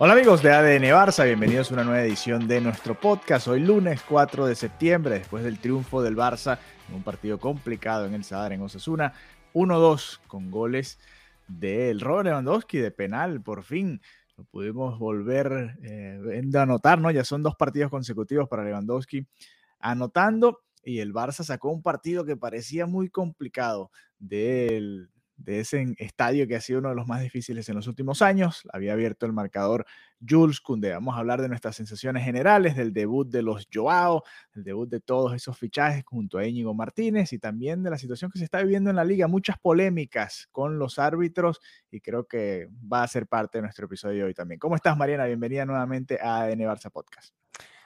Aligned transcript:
Hola 0.00 0.12
amigos 0.12 0.44
de 0.44 0.52
ADN 0.52 0.84
Barça, 0.92 1.24
bienvenidos 1.24 1.72
a 1.72 1.74
una 1.74 1.82
nueva 1.82 2.04
edición 2.04 2.46
de 2.46 2.60
nuestro 2.60 2.94
podcast. 2.94 3.48
Hoy 3.48 3.58
lunes 3.58 4.00
4 4.08 4.46
de 4.46 4.54
septiembre, 4.54 5.18
después 5.18 5.42
del 5.42 5.58
triunfo 5.58 6.02
del 6.02 6.16
Barça 6.16 6.60
en 6.88 6.94
un 6.94 7.02
partido 7.02 7.40
complicado 7.40 8.06
en 8.06 8.14
el 8.14 8.22
Sadar 8.22 8.52
en 8.52 8.62
Osasuna, 8.62 9.12
1-2 9.54 10.20
con 10.28 10.52
goles 10.52 11.00
del 11.48 11.98
Robert 11.98 12.26
Lewandowski 12.26 12.78
de 12.78 12.92
penal, 12.92 13.42
por 13.42 13.64
fin 13.64 14.00
lo 14.36 14.44
pudimos 14.44 15.00
volver 15.00 15.76
eh, 15.82 16.42
a 16.54 16.62
anotar, 16.62 17.00
¿no? 17.00 17.10
Ya 17.10 17.24
son 17.24 17.42
dos 17.42 17.56
partidos 17.56 17.90
consecutivos 17.90 18.48
para 18.48 18.62
Lewandowski 18.62 19.26
anotando 19.80 20.60
y 20.84 21.00
el 21.00 21.12
Barça 21.12 21.42
sacó 21.42 21.70
un 21.70 21.82
partido 21.82 22.24
que 22.24 22.36
parecía 22.36 22.86
muy 22.86 23.10
complicado 23.10 23.90
del 24.20 25.10
de 25.38 25.60
ese 25.60 25.94
estadio 25.98 26.46
que 26.46 26.56
ha 26.56 26.60
sido 26.60 26.80
uno 26.80 26.90
de 26.90 26.96
los 26.96 27.06
más 27.06 27.22
difíciles 27.22 27.68
en 27.68 27.76
los 27.76 27.86
últimos 27.86 28.22
años. 28.22 28.62
Había 28.72 28.92
abierto 28.92 29.24
el 29.24 29.32
marcador 29.32 29.86
Jules 30.28 30.60
Kunde. 30.60 30.92
Vamos 30.92 31.14
a 31.14 31.20
hablar 31.20 31.40
de 31.40 31.48
nuestras 31.48 31.76
sensaciones 31.76 32.24
generales, 32.24 32.76
del 32.76 32.92
debut 32.92 33.28
de 33.30 33.42
los 33.42 33.68
Joao, 33.72 34.24
el 34.54 34.64
debut 34.64 34.88
de 34.88 35.00
todos 35.00 35.34
esos 35.34 35.56
fichajes 35.56 36.04
junto 36.04 36.38
a 36.38 36.46
Íñigo 36.46 36.74
Martínez 36.74 37.32
y 37.32 37.38
también 37.38 37.82
de 37.82 37.90
la 37.90 37.98
situación 37.98 38.30
que 38.30 38.38
se 38.38 38.44
está 38.44 38.60
viviendo 38.62 38.90
en 38.90 38.96
la 38.96 39.04
liga. 39.04 39.28
Muchas 39.28 39.58
polémicas 39.58 40.48
con 40.50 40.78
los 40.78 40.98
árbitros 40.98 41.60
y 41.90 42.00
creo 42.00 42.26
que 42.26 42.68
va 42.92 43.04
a 43.04 43.08
ser 43.08 43.28
parte 43.28 43.58
de 43.58 43.62
nuestro 43.62 43.86
episodio 43.86 44.26
hoy 44.26 44.34
también. 44.34 44.58
¿Cómo 44.58 44.74
estás, 44.74 44.96
Mariana? 44.96 45.26
Bienvenida 45.26 45.64
nuevamente 45.64 46.18
a 46.20 46.42
ADN 46.42 46.60
Barça 46.60 46.90
Podcast. 46.90 47.34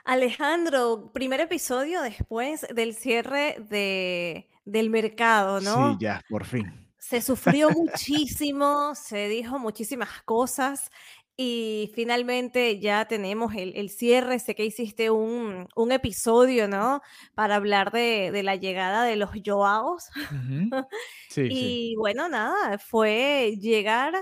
Alejandro, 0.04 1.12
primer 1.12 1.40
episodio 1.40 2.02
después 2.02 2.66
del 2.74 2.94
cierre 2.94 3.56
de, 3.68 4.48
del 4.64 4.90
mercado, 4.90 5.60
¿no? 5.60 5.92
Sí, 5.92 5.98
ya, 6.00 6.22
por 6.28 6.44
fin 6.44 6.82
se 7.12 7.20
sufrió 7.20 7.68
muchísimo, 7.68 8.94
se 8.94 9.28
dijo 9.28 9.58
muchísimas 9.58 10.22
cosas 10.22 10.90
y 11.36 11.92
finalmente 11.94 12.80
ya 12.80 13.04
tenemos 13.04 13.54
el, 13.54 13.76
el 13.76 13.90
cierre. 13.90 14.38
Sé 14.38 14.54
que 14.54 14.64
hiciste 14.64 15.10
un, 15.10 15.68
un 15.76 15.92
episodio, 15.92 16.68
¿no? 16.68 17.02
Para 17.34 17.56
hablar 17.56 17.92
de, 17.92 18.30
de, 18.32 18.42
la 18.42 18.56
llegada 18.56 19.04
de 19.04 19.16
los 19.16 19.28
Joaos. 19.44 20.08
Uh 20.16 20.20
-huh. 20.70 20.86
sí, 21.28 21.42
y 21.42 21.54
sí. 21.90 21.94
bueno, 21.98 22.30
nada, 22.30 22.78
fue 22.78 23.58
llegar 23.60 24.14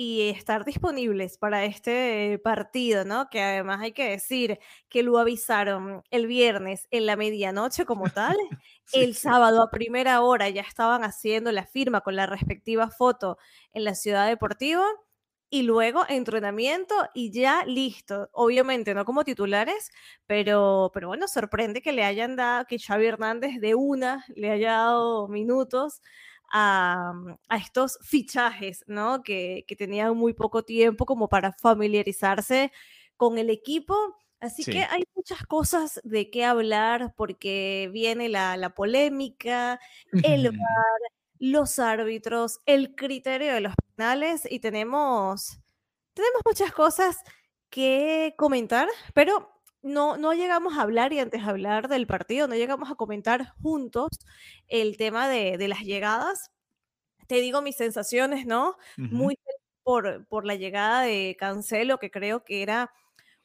y 0.00 0.28
estar 0.28 0.64
disponibles 0.64 1.38
para 1.38 1.64
este 1.64 2.38
partido, 2.44 3.04
¿no? 3.04 3.28
Que 3.30 3.42
además 3.42 3.80
hay 3.80 3.90
que 3.90 4.08
decir 4.10 4.60
que 4.88 5.02
lo 5.02 5.18
avisaron 5.18 6.02
el 6.12 6.28
viernes 6.28 6.86
en 6.92 7.04
la 7.04 7.16
medianoche 7.16 7.84
como 7.84 8.08
tal, 8.08 8.36
sí, 8.88 9.00
el 9.00 9.14
sábado 9.14 9.62
a 9.62 9.70
primera 9.70 10.20
hora 10.22 10.48
ya 10.48 10.62
estaban 10.62 11.04
haciendo 11.04 11.52
la 11.52 11.66
firma 11.66 12.00
con 12.00 12.16
la 12.16 12.26
respectiva 12.26 12.90
foto 12.90 13.38
en 13.72 13.84
la 13.84 13.94
ciudad 13.94 14.26
deportiva 14.26 14.84
y 15.50 15.62
luego 15.62 16.04
entrenamiento 16.08 16.94
y 17.14 17.30
ya 17.30 17.64
listo. 17.64 18.28
Obviamente 18.32 18.94
no 18.94 19.04
como 19.04 19.24
titulares, 19.24 19.90
pero, 20.26 20.90
pero 20.92 21.08
bueno, 21.08 21.28
sorprende 21.28 21.82
que 21.82 21.92
le 21.92 22.04
hayan 22.04 22.36
dado, 22.36 22.66
que 22.66 22.78
Xavi 22.78 23.06
Hernández 23.06 23.60
de 23.60 23.74
una 23.74 24.24
le 24.34 24.50
haya 24.50 24.72
dado 24.72 25.28
minutos 25.28 26.02
a, 26.50 27.12
a, 27.48 27.56
estos 27.56 27.98
fichajes, 28.02 28.84
¿no? 28.86 29.22
Que, 29.22 29.64
que, 29.66 29.76
tenían 29.76 30.16
muy 30.16 30.32
poco 30.34 30.62
tiempo 30.64 31.06
como 31.06 31.28
para 31.28 31.52
familiarizarse 31.52 32.72
con 33.16 33.38
el 33.38 33.50
equipo. 33.50 33.94
Así 34.40 34.62
sí. 34.62 34.72
que 34.72 34.82
hay 34.84 35.02
muchas 35.14 35.44
cosas 35.46 36.00
de 36.04 36.30
qué 36.30 36.44
hablar 36.44 37.12
porque 37.16 37.90
viene 37.92 38.28
la, 38.28 38.56
la 38.56 38.70
polémica, 38.70 39.80
el 40.12 40.50
VAR, 40.50 41.00
los 41.40 41.78
árbitros, 41.78 42.60
el 42.66 42.94
criterio 42.94 43.52
de 43.54 43.60
los 43.60 43.74
penales 43.96 44.46
y 44.50 44.60
tenemos, 44.60 45.60
tenemos 46.14 46.42
muchas 46.44 46.72
cosas 46.72 47.16
que 47.70 48.34
comentar, 48.38 48.88
pero 49.14 49.50
no, 49.82 50.16
no 50.16 50.32
llegamos 50.34 50.76
a 50.78 50.82
hablar 50.82 51.12
y 51.12 51.18
antes 51.20 51.44
de 51.44 51.50
hablar 51.50 51.88
del 51.88 52.06
partido, 52.06 52.48
no 52.48 52.54
llegamos 52.54 52.90
a 52.90 52.94
comentar 52.94 53.54
juntos 53.62 54.08
el 54.68 54.96
tema 54.96 55.28
de, 55.28 55.58
de 55.58 55.68
las 55.68 55.80
llegadas. 55.80 56.50
Te 57.26 57.36
digo 57.36 57.62
mis 57.62 57.76
sensaciones, 57.76 58.46
¿no? 58.46 58.70
Uh 58.98 59.02
-huh. 59.02 59.10
Muy 59.12 59.38
por, 59.82 60.26
por 60.28 60.44
la 60.46 60.54
llegada 60.56 61.02
de 61.02 61.36
Cancelo, 61.38 61.98
que 61.98 62.10
creo 62.10 62.44
que 62.44 62.62
era 62.62 62.92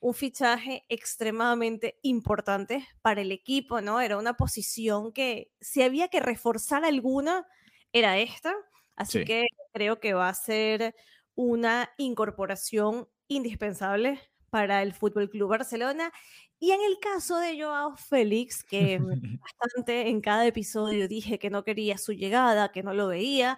un 0.04 0.14
fichaje 0.14 0.84
extremadamente 0.90 1.98
importante 2.02 2.86
para 3.02 3.22
el 3.22 3.32
equipo, 3.32 3.80
¿no? 3.80 4.02
Era 4.02 4.18
una 4.18 4.34
posición 4.34 5.14
que 5.14 5.54
si 5.62 5.82
había 5.82 6.10
que 6.10 6.20
reforzar 6.20 6.84
alguna, 6.84 7.48
era 7.94 8.18
esta. 8.18 8.54
Así 8.98 9.20
sí. 9.20 9.26
que 9.26 9.46
creo 9.72 10.02
que 10.02 10.14
va 10.14 10.28
a 10.28 10.34
ser 10.34 10.94
una 11.36 11.90
incorporación 11.98 13.08
indispensable 13.30 14.20
para 14.50 14.82
el 14.82 14.94
Fútbol 14.94 15.30
Club 15.30 15.52
Barcelona. 15.52 16.12
Y 16.60 16.72
en 16.72 16.82
el 16.82 17.00
caso 17.00 17.38
de 17.40 17.62
Joao 17.62 17.96
Félix, 17.96 18.62
que 18.66 19.00
bastante 19.42 20.10
en 20.10 20.20
cada 20.20 20.46
episodio 20.46 21.08
dije 21.08 21.40
que 21.40 21.50
no 21.50 21.64
quería 21.64 21.98
su 21.98 22.12
llegada, 22.12 22.74
que 22.74 22.84
no 22.84 22.94
lo 22.94 23.08
veía, 23.08 23.58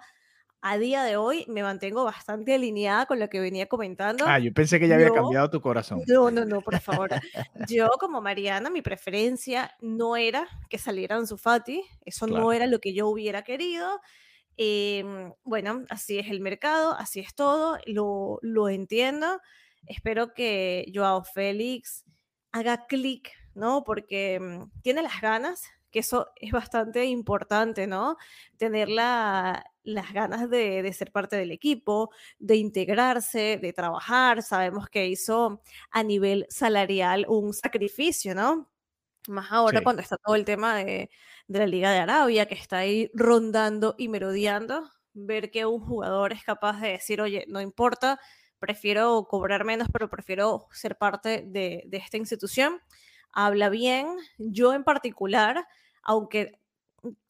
a 0.67 0.79
día 0.79 1.03
de 1.03 1.15
hoy 1.15 1.45
me 1.47 1.61
mantengo 1.61 2.03
bastante 2.05 2.55
alineada 2.55 3.05
con 3.05 3.19
lo 3.19 3.29
que 3.29 3.39
venía 3.39 3.67
comentando. 3.67 4.25
Ah, 4.27 4.39
yo 4.39 4.51
pensé 4.51 4.79
que 4.79 4.87
ya 4.87 4.95
había 4.95 5.09
yo, 5.09 5.13
cambiado 5.13 5.47
tu 5.51 5.61
corazón. 5.61 6.01
No, 6.07 6.31
no, 6.31 6.43
no, 6.43 6.61
por 6.61 6.79
favor. 6.79 7.11
yo 7.69 7.87
como 7.99 8.19
Mariana, 8.19 8.71
mi 8.71 8.81
preferencia 8.81 9.75
no 9.79 10.15
era 10.15 10.47
que 10.67 10.79
saliera 10.79 11.17
Ansu 11.17 11.37
Fati, 11.37 11.83
eso 12.03 12.25
claro. 12.25 12.45
no 12.45 12.51
era 12.51 12.65
lo 12.65 12.79
que 12.79 12.95
yo 12.95 13.07
hubiera 13.07 13.43
querido. 13.43 14.01
Eh, 14.57 15.05
bueno, 15.43 15.83
así 15.89 16.17
es 16.17 16.31
el 16.31 16.41
mercado, 16.41 16.95
así 16.97 17.19
es 17.19 17.35
todo, 17.35 17.77
lo, 17.85 18.39
lo 18.41 18.67
entiendo. 18.67 19.39
Espero 19.85 20.33
que 20.33 20.91
Joao 20.91 21.23
Félix 21.23 22.05
haga 22.51 22.87
clic, 22.87 23.29
¿no? 23.53 23.83
Porque 23.83 24.39
mm, 24.39 24.81
tiene 24.81 25.03
las 25.03 25.21
ganas, 25.21 25.61
que 25.91 25.99
eso 25.99 26.31
es 26.37 26.51
bastante 26.51 27.05
importante, 27.05 27.85
¿no? 27.85 28.17
Tener 28.57 28.89
la, 28.89 29.63
las 29.85 30.11
ganas 30.13 30.49
de, 30.49 30.81
de, 30.83 30.93
ser 30.93 31.11
parte 31.11 31.35
del 31.35 31.51
equipo, 31.51 32.11
de 32.39 32.55
integrarse, 32.57 33.57
de 33.61 33.73
trabajar. 33.73 34.43
Sabemos 34.43 34.89
que 34.89 35.07
hizo 35.07 35.61
a 35.91 36.03
nivel 36.03 36.45
salarial 36.49 37.25
un 37.29 37.53
sacrificio, 37.53 38.35
¿no? 38.35 38.69
Más 39.27 39.51
ahora 39.51 39.79
sí. 39.79 39.83
cuando 39.83 40.01
está 40.01 40.17
todo 40.17 40.35
el 40.35 40.45
tema 40.45 40.75
de, 40.75 41.09
de 41.47 41.59
la 41.59 41.67
Liga 41.67 41.91
de 41.91 41.99
Arabia, 41.99 42.45
que 42.47 42.55
está 42.55 42.79
ahí 42.79 43.09
rondando 43.13 43.95
y 43.97 44.07
merodeando, 44.07 44.89
ver 45.13 45.51
que 45.51 45.65
un 45.65 45.79
jugador 45.79 46.33
es 46.33 46.43
capaz 46.43 46.79
de 46.81 46.89
decir, 46.89 47.21
oye, 47.21 47.45
no 47.47 47.61
importa, 47.61 48.19
prefiero 48.59 49.25
cobrar 49.29 49.63
menos, 49.63 49.87
pero 49.91 50.09
prefiero 50.09 50.67
ser 50.71 50.97
parte 50.97 51.43
de, 51.45 51.83
de, 51.87 51.97
esta 51.97 52.17
institución. 52.17 52.81
Habla 53.31 53.69
bien. 53.69 54.07
Yo 54.37 54.73
en 54.73 54.83
particular, 54.83 55.67
aunque 56.03 56.59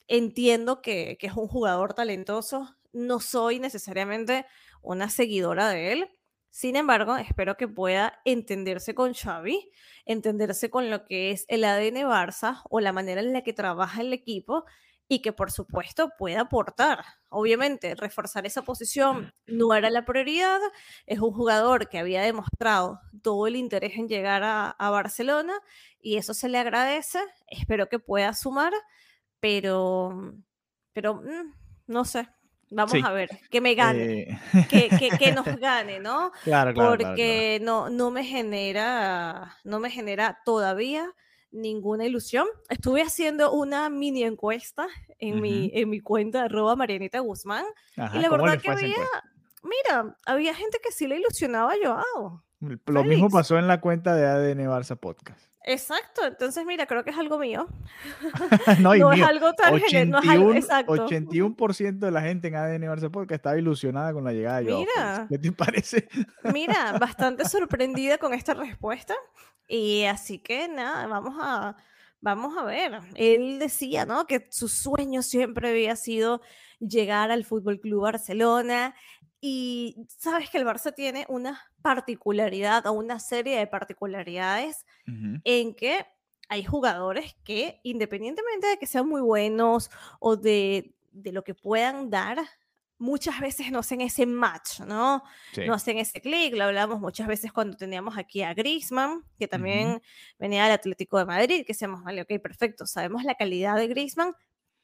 entiendo 0.07 0.81
que, 0.81 1.17
que, 1.19 1.27
es 1.27 1.33
un 1.33 1.47
jugador 1.47 1.93
talentoso, 1.93 2.75
no 2.93 3.19
soy 3.19 3.59
necesariamente 3.59 4.45
una 4.81 5.09
seguidora 5.09 5.69
de 5.69 5.91
él. 5.93 6.09
Sin 6.49 6.77
embargo, 6.77 7.17
espero 7.17 7.57
que 7.57 7.67
pueda 7.67 8.21
entenderse 8.23 8.95
con 8.95 9.13
Xavi, 9.13 9.69
entenderse 10.05 10.69
con 10.69 10.89
lo 10.89 11.03
que 11.05 11.31
es 11.31 11.45
el 11.49 11.65
ADN 11.65 12.07
Barça 12.07 12.61
o 12.69 12.79
la 12.79 12.93
manera 12.93 13.19
en 13.19 13.33
la 13.33 13.41
que 13.41 13.51
trabaja 13.51 14.01
el 14.01 14.13
equipo 14.13 14.63
y 15.07 15.21
que 15.21 15.33
por 15.33 15.51
supuesto 15.51 16.11
pueda 16.17 16.41
aportar. 16.41 17.03
Obviamente, 17.29 17.95
reforzar 17.95 18.45
esa 18.45 18.63
posición 18.63 19.33
no 19.45 19.73
era 19.73 19.89
la 19.89 20.05
prioridad. 20.05 20.59
Es 21.05 21.19
un 21.19 21.31
jugador 21.31 21.89
que 21.89 21.99
había 21.99 22.21
demostrado 22.21 22.99
todo 23.21 23.47
el 23.47 23.55
interés 23.55 23.97
en 23.97 24.07
llegar 24.07 24.43
a, 24.43 24.69
a 24.69 24.89
Barcelona 24.89 25.59
y 25.99 26.17
eso 26.17 26.33
se 26.33 26.49
le 26.49 26.57
agradece. 26.57 27.19
Espero 27.47 27.89
que 27.89 27.99
pueda 27.99 28.33
sumar, 28.33 28.73
pero, 29.45 30.33
pero 30.91 31.15
mm, 31.15 31.53
no 31.85 32.03
sé. 32.03 32.27
Vamos 32.71 32.95
a 33.03 33.11
ver, 33.11 33.29
que 33.51 33.61
me 33.61 33.75
gane, 33.75 34.21
eh, 34.21 34.39
que, 34.67 35.11
que, 35.19 35.31
nos 35.33 35.45
gane, 35.59 35.99
¿no? 35.99 36.31
Claro, 36.43 36.73
claro. 36.73 36.89
Porque 36.89 37.59
No, 37.61 37.91
no 37.91 38.09
me 38.09 38.23
genera, 38.23 39.55
no 39.63 39.79
me 39.79 39.91
genera 39.91 40.39
todavía 40.45 41.13
ninguna 41.51 42.05
ilusión. 42.05 42.47
Estuve 42.69 43.03
haciendo 43.03 43.53
una 43.53 43.87
mini 43.91 44.23
encuesta 44.23 44.87
en, 45.19 45.41
mi, 45.41 45.69
en 45.75 45.91
mi 45.91 45.99
cuenta 45.99 46.45
arroba 46.45 46.75
Marianita 46.75 47.19
Guzmán 47.19 47.65
y 47.95 48.17
la 48.17 48.29
verdad 48.29 48.59
que 48.59 48.71
había, 48.71 48.97
mira, 49.61 50.17
había 50.25 50.55
gente 50.55 50.79
que 50.83 50.91
sí 50.91 51.05
le 51.05 51.17
ilusionaba 51.17 51.73
a 51.73 51.75
Joao. 51.83 52.43
Lo 52.87 53.03
mismo 53.03 53.29
pasó 53.29 53.59
en 53.59 53.67
la 53.67 53.79
cuenta 53.79 54.15
de 54.15 54.25
ADN 54.25 54.65
Barça 54.65 54.97
Podcast. 54.97 55.54
Exacto, 55.67 56.23
entonces 56.23 56.63
mira, 56.63 56.85
creo 56.85 57.03
que 57.03 57.09
es 57.09 57.17
algo 57.17 57.39
mío. 57.39 57.67
no, 58.79 58.93
es 58.93 59.21
algo 59.23 59.51
tan 59.53 59.73
81, 59.73 60.21
general. 60.21 60.57
exacto. 60.57 60.93
81% 60.93 61.97
de 61.97 62.11
la 62.11 62.21
gente 62.21 62.49
en 62.49 62.55
ADN 62.55 62.83
Barça 62.83 63.09
Podcast 63.09 63.39
estaba 63.39 63.57
ilusionada 63.57 64.13
con 64.13 64.23
la 64.23 64.31
llegada 64.31 64.61
de 64.61 64.65
Joao. 64.71 64.79
Mira, 64.81 65.27
¿qué 65.27 65.39
te 65.39 65.51
parece? 65.51 66.07
mira, 66.53 66.91
bastante 66.99 67.45
sorprendida 67.45 68.19
con 68.19 68.35
esta 68.35 68.53
respuesta. 68.53 69.15
Y 69.67 70.03
así 70.03 70.37
que 70.37 70.67
nada, 70.67 71.07
vamos 71.07 71.35
a, 71.41 71.75
vamos 72.21 72.55
a 72.55 72.63
ver. 72.63 72.99
Él 73.15 73.57
decía, 73.57 74.05
¿no? 74.05 74.27
Que 74.27 74.45
su 74.51 74.67
sueño 74.67 75.23
siempre 75.23 75.69
había 75.69 75.95
sido 75.95 76.41
llegar 76.79 77.31
al 77.31 77.43
Fútbol 77.43 77.79
Club 77.79 78.03
Barcelona. 78.03 78.93
Y 79.47 80.07
sabes 80.07 80.49
que 80.49 80.57
el 80.57 80.65
Barça 80.65 80.91
tiene 80.91 81.27
una 81.29 81.61
particularidad 81.83 82.87
o 82.87 82.93
una 82.93 83.19
serie 83.19 83.59
de 83.59 83.67
particularidades 83.67 84.87
en 85.43 85.75
que 85.75 86.03
hay 86.49 86.63
jugadores 86.63 87.35
que, 87.43 87.79
independientemente 87.83 88.65
de 88.65 88.77
que 88.77 88.87
sean 88.87 89.07
muy 89.07 89.21
buenos 89.21 89.91
o 90.19 90.35
de, 90.35 90.95
de 91.11 91.31
lo 91.31 91.43
que 91.43 91.53
puedan 91.53 92.09
dar, 92.09 92.39
muchas 92.97 93.39
veces 93.39 93.71
no 93.71 93.77
hacen 93.77 94.01
ese 94.01 94.25
match, 94.25 94.79
¿no? 94.79 95.21
No 95.67 95.75
hacen 95.75 95.99
ese 95.99 96.21
clic, 96.21 96.55
lo 96.55 96.63
hablamos 96.63 96.99
muchas 96.99 97.27
veces 97.27 97.53
cuando 97.53 97.77
teníamos 97.77 98.17
aquí 98.17 98.41
a 98.41 98.55
Griezmann, 98.55 99.25
que 99.37 99.47
también 99.47 100.01
venía 100.39 100.63
del 100.63 100.71
Atlético 100.71 101.19
de 101.19 101.25
Madrid, 101.25 101.57
que 101.67 101.73
decíamos, 101.73 102.03
vale, 102.03 102.23
ok, 102.23 102.41
perfecto, 102.41 102.87
sabemos 102.87 103.23
la 103.23 103.35
calidad 103.35 103.75
de 103.75 103.89
Griezmann, 103.89 104.33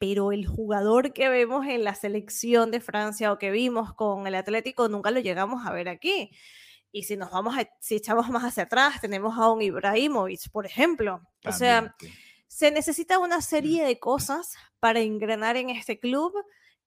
pero 0.02 0.32
el 0.32 0.48
jugador 0.48 1.12
que 1.12 1.28
vemos 1.28 1.64
en 1.64 1.84
la 1.84 1.94
selección 1.94 2.72
de 2.72 2.80
Francia 2.80 3.30
o 3.30 3.38
que 3.38 3.52
vimos 3.52 3.94
con 3.94 4.26
el 4.26 4.34
Atlético 4.34 4.88
nunca 4.88 5.12
lo 5.12 5.20
llegamos 5.20 5.64
a 5.64 5.70
ver 5.70 5.88
aquí. 5.88 6.32
Y 6.90 7.04
si 7.04 7.16
nos 7.16 7.30
vamos 7.30 7.56
a, 7.56 7.68
si 7.78 7.94
echamos 7.94 8.28
más 8.28 8.42
hacia 8.42 8.64
atrás, 8.64 9.00
tenemos 9.00 9.38
a 9.38 9.48
un 9.48 9.62
Ibrahimovic, 9.62 10.50
por 10.50 10.66
ejemplo. 10.66 11.22
o 11.44 11.52
sea, 11.52 11.94
se 12.48 12.72
necesita 12.72 13.20
una 13.20 13.40
serie 13.42 13.84
de 13.84 14.00
cosas 14.00 14.56
para 14.80 14.98
engranar 14.98 15.56
en 15.56 15.70
este 15.70 16.00
club 16.00 16.34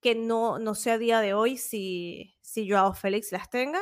que 0.01 0.13
no, 0.13 0.59
no 0.59 0.75
sé 0.75 0.91
a 0.91 0.97
día 0.97 1.21
de 1.21 1.33
hoy 1.33 1.55
si, 1.55 2.35
si 2.41 2.69
Joao 2.69 2.93
Félix 2.93 3.31
las 3.31 3.49
tenga, 3.49 3.79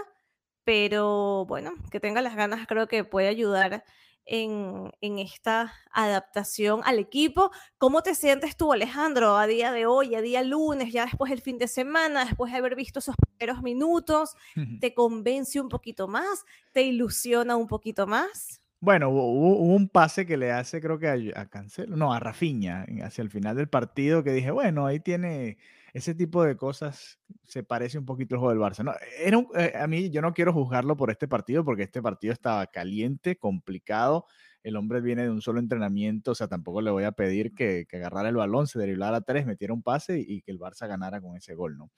pero 0.63 1.47
bueno, 1.47 1.74
que 1.89 2.00
tenga 2.00 2.21
las 2.21 2.36
ganas 2.36 2.68
creo 2.68 2.88
que 2.88 3.03
puede 3.03 3.29
ayudar 3.29 3.83
en, 4.25 4.92
en, 5.02 5.20
esta 5.20 5.74
adaptación 5.92 6.81
al 6.84 7.00
equipo. 7.00 7.52
¿Cómo 7.78 8.02
te 8.04 8.16
sientes 8.16 8.56
tú, 8.58 8.74
Alejandro, 8.74 9.38
a 9.38 9.48
día 9.48 9.72
de 9.72 9.86
hoy, 9.86 10.16
a 10.16 10.22
día 10.22 10.42
lunes, 10.44 10.92
ya 10.92 11.06
después 11.06 11.30
del 11.30 11.42
fin 11.42 11.58
de 11.58 11.68
semana, 11.68 12.25
después 12.25 12.52
de 12.52 12.58
haber 12.58 12.75
visto 12.75 13.00
esos 13.00 13.16
primeros 13.16 13.62
minutos? 13.62 14.36
¿Te 14.81 14.94
convence 14.94 15.60
un 15.60 15.70
poquito 15.70 16.08
más? 16.08 16.46
¿Te 16.72 16.81
ilusiona 16.84 17.56
un 17.56 17.68
poquito 17.68 18.08
más? 18.08 18.62
Bueno, 18.83 19.07
hubo, 19.12 19.59
un 19.59 19.88
pase 19.88 20.25
que 20.25 20.35
le 20.35 20.51
hace, 20.51 20.81
creo 20.81 21.00
que 21.00 21.07
a, 21.07 21.15
a 21.39 21.45
Cancelo, 21.45 21.95
no, 21.95 22.13
a 22.13 22.19
Rafiña, 22.19 22.85
hacia 23.01 23.21
el 23.21 23.30
final 23.30 23.56
del 23.56 23.69
partido, 23.69 24.25
que 24.25 24.33
dije, 24.33 24.51
bueno, 24.51 24.85
ahí 24.85 25.00
tiene 25.00 25.57
ese 25.94 26.13
tipo 26.13 26.44
de 26.44 26.57
cosas 26.57 27.18
se 27.44 27.63
parece 27.63 27.97
un 27.97 28.06
poquito 28.06 28.35
al 28.35 28.39
juego 28.39 28.53
del 28.53 28.59
Barça. 28.62 28.83
No, 28.83 28.94
era 29.18 29.41
eh, 29.56 29.74
a 29.80 29.88
mí 29.88 30.09
yo 30.09 30.21
no 30.21 30.33
quiero 30.33 30.51
juzgarlo 30.51 30.97
por 30.97 31.12
este 31.12 31.30
partido 31.30 31.63
porque 31.63 31.83
este 31.83 32.01
partido 32.01 32.33
estaba 32.33 32.68
caliente, 32.68 33.38
complicado. 33.38 34.25
El 34.63 34.75
hombre 34.75 35.00
viene 35.00 35.24
de 35.24 35.29
un 35.29 35.41
solo 35.41 35.62
entrenamiento, 35.62 36.31
o 36.31 36.36
sea, 36.36 36.50
tampoco 36.50 36.81
le 36.81 36.91
voy 36.91 37.06
a 37.06 37.13
pedir 37.13 37.53
que, 37.53 37.88
agarrara 37.89 38.27
el 38.27 38.36
balón, 38.36 38.68
se 38.68 38.79
derivara 38.79 39.15
a 39.15 39.21
tres, 39.21 39.45
metiera 39.45 39.74
un 39.74 39.81
pase 39.81 40.19
y, 40.19 40.41
que 40.41 40.51
el 40.51 40.59
Barça 40.59 40.89
ganara 40.89 41.21
con 41.21 41.38
ese 41.38 41.56
gol, 41.56 41.77
¿no? 41.77 41.89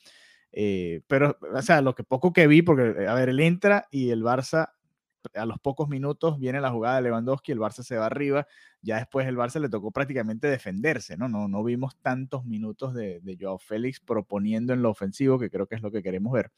Eh, 0.51 1.01
pero, 1.07 1.35
o 1.51 1.61
sea, 1.63 1.81
lo 1.81 1.95
que 1.95 2.03
poco 2.03 2.31
que 2.31 2.45
vi, 2.45 2.61
porque, 2.61 3.07
a 3.07 3.15
ver, 3.15 3.29
él 3.29 3.39
entra 3.39 3.87
y 3.89 4.11
el 4.11 4.23
Barça 4.23 4.69
a 5.33 5.45
los 5.45 5.59
pocos 5.59 5.89
minutos 5.89 6.39
viene 6.39 6.61
la 6.61 6.71
jugada 6.71 6.97
de 6.97 7.03
Lewandowski, 7.03 7.51
el 7.51 7.59
Barça 7.59 7.83
se 7.83 7.97
va 7.97 8.05
arriba, 8.05 8.47
ya 8.81 8.97
después 8.97 9.27
el 9.27 9.37
Barça 9.37 9.59
le 9.59 9.69
tocó 9.69 9.91
prácticamente 9.91 10.47
defenderse, 10.47 11.17
¿no? 11.17 11.27
No, 11.27 11.47
no 11.47 11.63
vimos 11.63 11.95
tantos 12.01 12.45
minutos 12.45 12.93
de, 12.93 13.19
de 13.21 13.37
Joao 13.39 13.57
Félix 13.57 13.99
proponiendo 13.99 14.73
en 14.73 14.81
lo 14.81 14.89
ofensivo, 14.89 15.39
que 15.39 15.49
creo 15.49 15.67
que 15.67 15.75
es 15.75 15.81
lo 15.81 15.91
que 15.91 16.03
queremos 16.03 16.33
ver. 16.33 16.51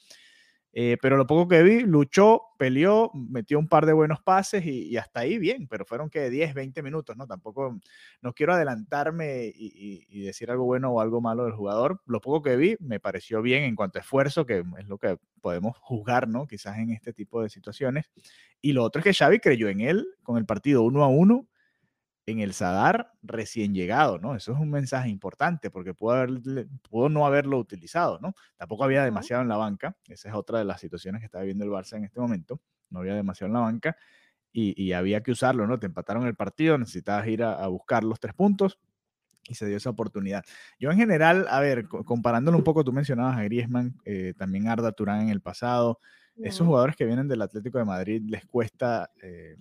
Eh, 0.74 0.98
pero 1.02 1.18
lo 1.18 1.26
poco 1.26 1.48
que 1.48 1.64
vi, 1.64 1.82
luchó, 1.82 2.42
peleó, 2.60 3.12
metió 3.14 3.58
un 3.58 3.68
par 3.68 3.86
de 3.86 3.94
buenos 3.94 4.22
pases 4.22 4.66
y, 4.66 4.96
hasta 4.98 5.22
ahí 5.22 5.40
bien, 5.40 5.68
pero 5.68 5.86
fueron 5.86 6.10
que 6.10 6.30
10, 6.30 6.54
20 6.54 6.84
minutos, 6.84 7.18
¿no? 7.18 7.26
Tampoco, 7.26 7.80
no 8.22 8.34
quiero 8.34 8.54
adelantarme 8.54 9.52
y, 9.56 10.26
decir 10.26 10.52
algo 10.52 10.66
bueno 10.66 10.92
o 10.92 11.02
algo 11.02 11.22
malo 11.22 11.46
del 11.46 11.54
jugador. 11.54 12.02
Lo 12.06 12.22
poco 12.22 12.44
que 12.44 12.58
vi 12.58 12.76
me 12.80 13.00
pareció 13.00 13.42
bien 13.42 13.64
en 13.64 13.76
cuanto 13.76 13.98
a 13.98 14.02
esfuerzo, 14.02 14.46
que 14.46 14.64
es 14.78 14.88
lo 14.88 14.98
que 14.98 15.18
podemos 15.42 15.78
juzgar, 15.80 16.28
¿no? 16.28 16.48
Quizás 16.48 16.78
en 16.78 16.92
este 16.92 17.14
tipo 17.14 17.42
de 17.42 17.50
situaciones. 17.50 18.06
Y 18.62 18.74
lo 18.74 18.84
otro 18.84 19.00
es 19.00 19.04
que 19.04 19.14
Xavi 19.14 19.40
creyó 19.40 19.70
en 19.70 19.82
él 19.82 20.08
con 20.24 20.38
el 20.38 20.46
partido 20.46 20.84
uno 20.84 21.04
a 21.04 21.08
uno 21.08 21.48
en 22.28 22.42
el 22.42 22.54
Sadar 22.54 23.14
recién 23.24 23.74
llegado, 23.74 24.20
¿no? 24.20 24.36
Eso 24.36 24.52
es 24.52 24.60
un 24.60 24.70
mensaje 24.70 25.10
importante 25.10 25.72
porque 25.72 25.94
pudo, 25.94 26.12
haber, 26.12 26.68
pudo 26.90 27.08
no 27.08 27.26
haberlo 27.26 27.58
utilizado, 27.58 28.20
¿no? 28.22 28.36
Tampoco 28.58 28.84
había 28.84 29.04
demasiado 29.04 29.42
en 29.42 29.48
la 29.48 29.56
banca, 29.56 29.96
esa 30.10 30.30
es 30.30 30.36
otra 30.36 30.60
de 30.60 30.66
las 30.66 30.82
situaciones 30.82 31.22
que 31.22 31.26
está 31.26 31.40
viviendo 31.40 31.64
el 31.64 31.72
Barça 31.72 31.96
en 31.96 32.04
este 32.04 32.20
momento, 32.20 32.60
no 32.90 33.00
había 33.00 33.16
demasiado 33.16 33.48
en 33.48 33.54
la 33.54 33.62
banca 33.62 33.98
y, 34.52 34.92
había 34.92 35.22
que 35.22 35.32
usarlo, 35.32 35.68
¿no? 35.68 35.80
Te 35.80 35.86
empataron 35.86 36.26
el 36.26 36.36
partido, 36.36 36.78
necesitabas 36.80 37.28
ir 37.28 37.44
a, 37.44 37.68
buscar 37.68 38.04
los 38.04 38.20
tres 38.20 38.34
puntos 38.34 38.80
y 39.48 39.54
se 39.54 39.68
dio 39.68 39.78
esa 39.78 39.92
oportunidad. 39.92 40.44
Yo 40.80 40.90
en 40.90 40.98
general, 40.98 41.46
a 41.50 41.60
ver, 41.60 41.88
comparándolo 41.88 42.58
un 42.58 42.64
poco, 42.64 42.84
tú 42.84 42.92
mencionabas 42.92 43.38
a 43.38 43.44
Griezmann, 43.44 43.96
eh, 44.04 44.34
también 44.36 44.68
Arda 44.68 44.92
Turán 44.94 45.22
en 45.22 45.30
el 45.30 45.42
pasado, 45.42 46.00
esos 46.38 46.66
jugadores 46.66 46.96
que 46.96 47.06
vienen 47.06 47.28
del 47.28 47.42
Atlético 47.42 47.78
de 47.78 47.86
Madrid 47.86 48.22
les 48.28 48.46
cuesta... 48.46 49.12
Eh, 49.22 49.56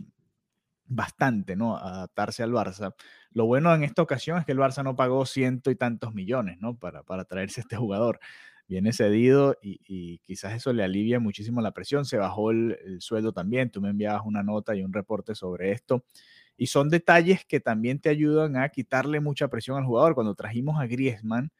bastante, 0.88 1.56
¿no? 1.56 1.76
Adaptarse 1.76 2.42
al 2.42 2.52
Barça. 2.52 2.94
Lo 3.30 3.46
bueno 3.46 3.74
en 3.74 3.82
esta 3.82 4.02
ocasión 4.02 4.38
es 4.38 4.46
que 4.46 4.52
el 4.52 4.58
Barça 4.58 4.82
no 4.82 4.96
pagó 4.96 5.26
ciento 5.26 5.70
y 5.70 5.76
tantos 5.76 6.14
millones, 6.14 6.58
¿no? 6.60 6.76
Para, 6.76 7.02
para 7.02 7.24
traerse 7.24 7.60
a 7.60 7.62
este 7.62 7.76
jugador. 7.76 8.20
Viene 8.68 8.92
cedido 8.92 9.56
y, 9.62 10.18
quizás 10.18 10.54
eso 10.54 10.72
le 10.72 10.82
alivia 10.82 11.20
muchísimo 11.20 11.60
la 11.60 11.70
presión. 11.70 12.04
Se 12.04 12.16
bajó 12.16 12.50
el, 12.50 13.00
sueldo 13.00 13.32
también. 13.32 13.70
Tú 13.70 13.80
me 13.80 13.90
enviabas 13.90 14.22
una 14.24 14.42
nota 14.42 14.74
y 14.74 14.82
un 14.82 14.92
reporte 14.92 15.34
sobre 15.36 15.70
esto. 15.70 16.04
Y 16.56 16.66
son 16.66 16.88
detalles 16.88 17.44
que 17.44 17.60
también 17.60 18.00
te 18.00 18.08
ayudan 18.08 18.56
a 18.56 18.68
quitarle 18.70 19.20
mucha 19.20 19.48
presión 19.48 19.76
al 19.76 19.84
jugador. 19.84 20.14
Cuando 20.14 20.34
trajimos 20.34 20.80
a 20.80 20.86
Griezmann, 20.86 21.52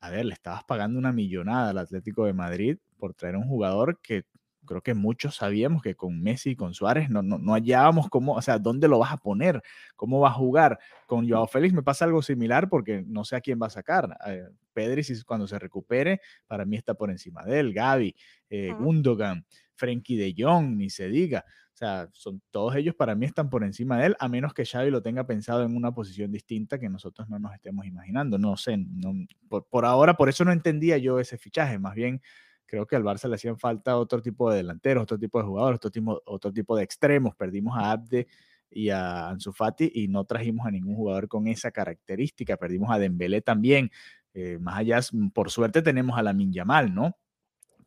a 0.00 0.10
ver, 0.10 0.26
le 0.26 0.34
estabas 0.34 0.62
pagando 0.64 0.98
una 0.98 1.12
millonada 1.12 1.70
al 1.70 1.78
Atlético 1.78 2.26
de 2.26 2.32
Madrid 2.32 2.78
por 2.98 3.14
traer 3.14 3.36
un 3.36 3.48
jugador 3.48 4.00
que 4.00 4.24
creo 4.66 4.82
que 4.82 4.94
muchos 4.94 5.36
sabíamos 5.36 5.82
que 5.82 5.94
con 5.94 6.20
Messi 6.20 6.50
y 6.50 6.56
con 6.56 6.74
Suárez 6.74 7.08
no, 7.08 7.22
no, 7.22 7.54
hallábamos 7.54 8.08
cómo, 8.10 8.34
o 8.34 8.42
sea, 8.42 8.58
dónde 8.58 8.88
lo 8.88 8.98
vas 8.98 9.12
a 9.12 9.16
poner, 9.16 9.62
cómo 9.94 10.20
va 10.20 10.28
a 10.28 10.32
jugar. 10.32 10.78
Con 11.06 11.28
Joao 11.28 11.46
Félix 11.46 11.72
me 11.72 11.82
pasa 11.82 12.04
algo 12.04 12.22
similar 12.22 12.68
porque 12.68 13.04
no 13.06 13.24
sé 13.24 13.36
a 13.36 13.40
quién 13.40 13.58
va 13.60 13.68
a 13.68 13.70
sacar. 13.70 14.16
Eh, 14.26 14.48
Pedri, 14.72 15.02
si 15.02 15.22
cuando 15.22 15.46
se 15.46 15.58
recupere, 15.58 16.20
para 16.46 16.64
mí 16.64 16.76
está 16.76 16.94
por 16.94 17.10
encima 17.10 17.44
de 17.44 17.60
él. 17.60 17.72
Gaby, 17.72 18.14
eh, 18.50 18.74
Gundogan, 18.78 19.46
Frenkie 19.74 20.16
de 20.16 20.34
Jong, 20.36 20.76
ni 20.76 20.90
se 20.90 21.08
diga. 21.08 21.44
O 21.76 21.78
sea, 21.78 22.08
son, 22.12 22.40
todos 22.50 22.74
ellos 22.76 22.94
para 22.94 23.14
mí 23.14 23.26
están 23.26 23.50
por 23.50 23.62
encima 23.62 23.98
de 23.98 24.06
él, 24.06 24.16
a 24.18 24.28
menos 24.28 24.54
que 24.54 24.64
Xavi 24.64 24.90
lo 24.90 25.02
tenga 25.02 25.26
pensado 25.26 25.62
en 25.62 25.76
una 25.76 25.92
posición 25.92 26.32
distinta 26.32 26.78
que 26.78 26.88
nosotros 26.88 27.28
no 27.28 27.38
nos 27.38 27.52
estemos 27.52 27.84
imaginando. 27.84 28.38
No 28.38 28.56
sé, 28.56 28.78
no, 28.78 29.12
por, 29.46 29.66
por 29.66 29.84
ahora, 29.84 30.14
por 30.14 30.30
eso 30.30 30.42
no 30.46 30.52
entendía 30.52 30.96
yo 30.96 31.20
ese 31.20 31.36
fichaje. 31.36 31.78
Más 31.78 31.94
bien, 31.94 32.22
creo 32.66 32.86
que 32.86 32.96
al 32.96 33.04
Barça 33.04 33.28
le 33.28 33.36
hacían 33.36 33.58
falta 33.58 33.96
otro 33.96 34.20
tipo 34.20 34.50
de 34.50 34.58
delanteros, 34.58 35.02
otro 35.04 35.18
tipo 35.18 35.38
de 35.38 35.44
jugadores, 35.44 35.76
otro 35.76 35.90
tipo, 35.90 36.22
otro 36.26 36.52
tipo 36.52 36.76
de 36.76 36.84
extremos. 36.84 37.34
Perdimos 37.34 37.76
a 37.76 37.92
Abde 37.92 38.26
y 38.70 38.90
a 38.90 39.28
Ansu 39.28 39.52
Fati 39.52 39.90
y 39.94 40.08
no 40.08 40.24
trajimos 40.24 40.66
a 40.66 40.70
ningún 40.70 40.96
jugador 40.96 41.28
con 41.28 41.46
esa 41.46 41.70
característica. 41.70 42.56
Perdimos 42.56 42.90
a 42.90 42.98
Dembélé 42.98 43.40
también. 43.40 43.90
Eh, 44.34 44.58
más 44.58 44.78
allá, 44.78 45.00
por 45.32 45.50
suerte 45.50 45.80
tenemos 45.80 46.18
a 46.18 46.22
la 46.22 46.34
Yamal, 46.36 46.94
¿no? 46.94 47.16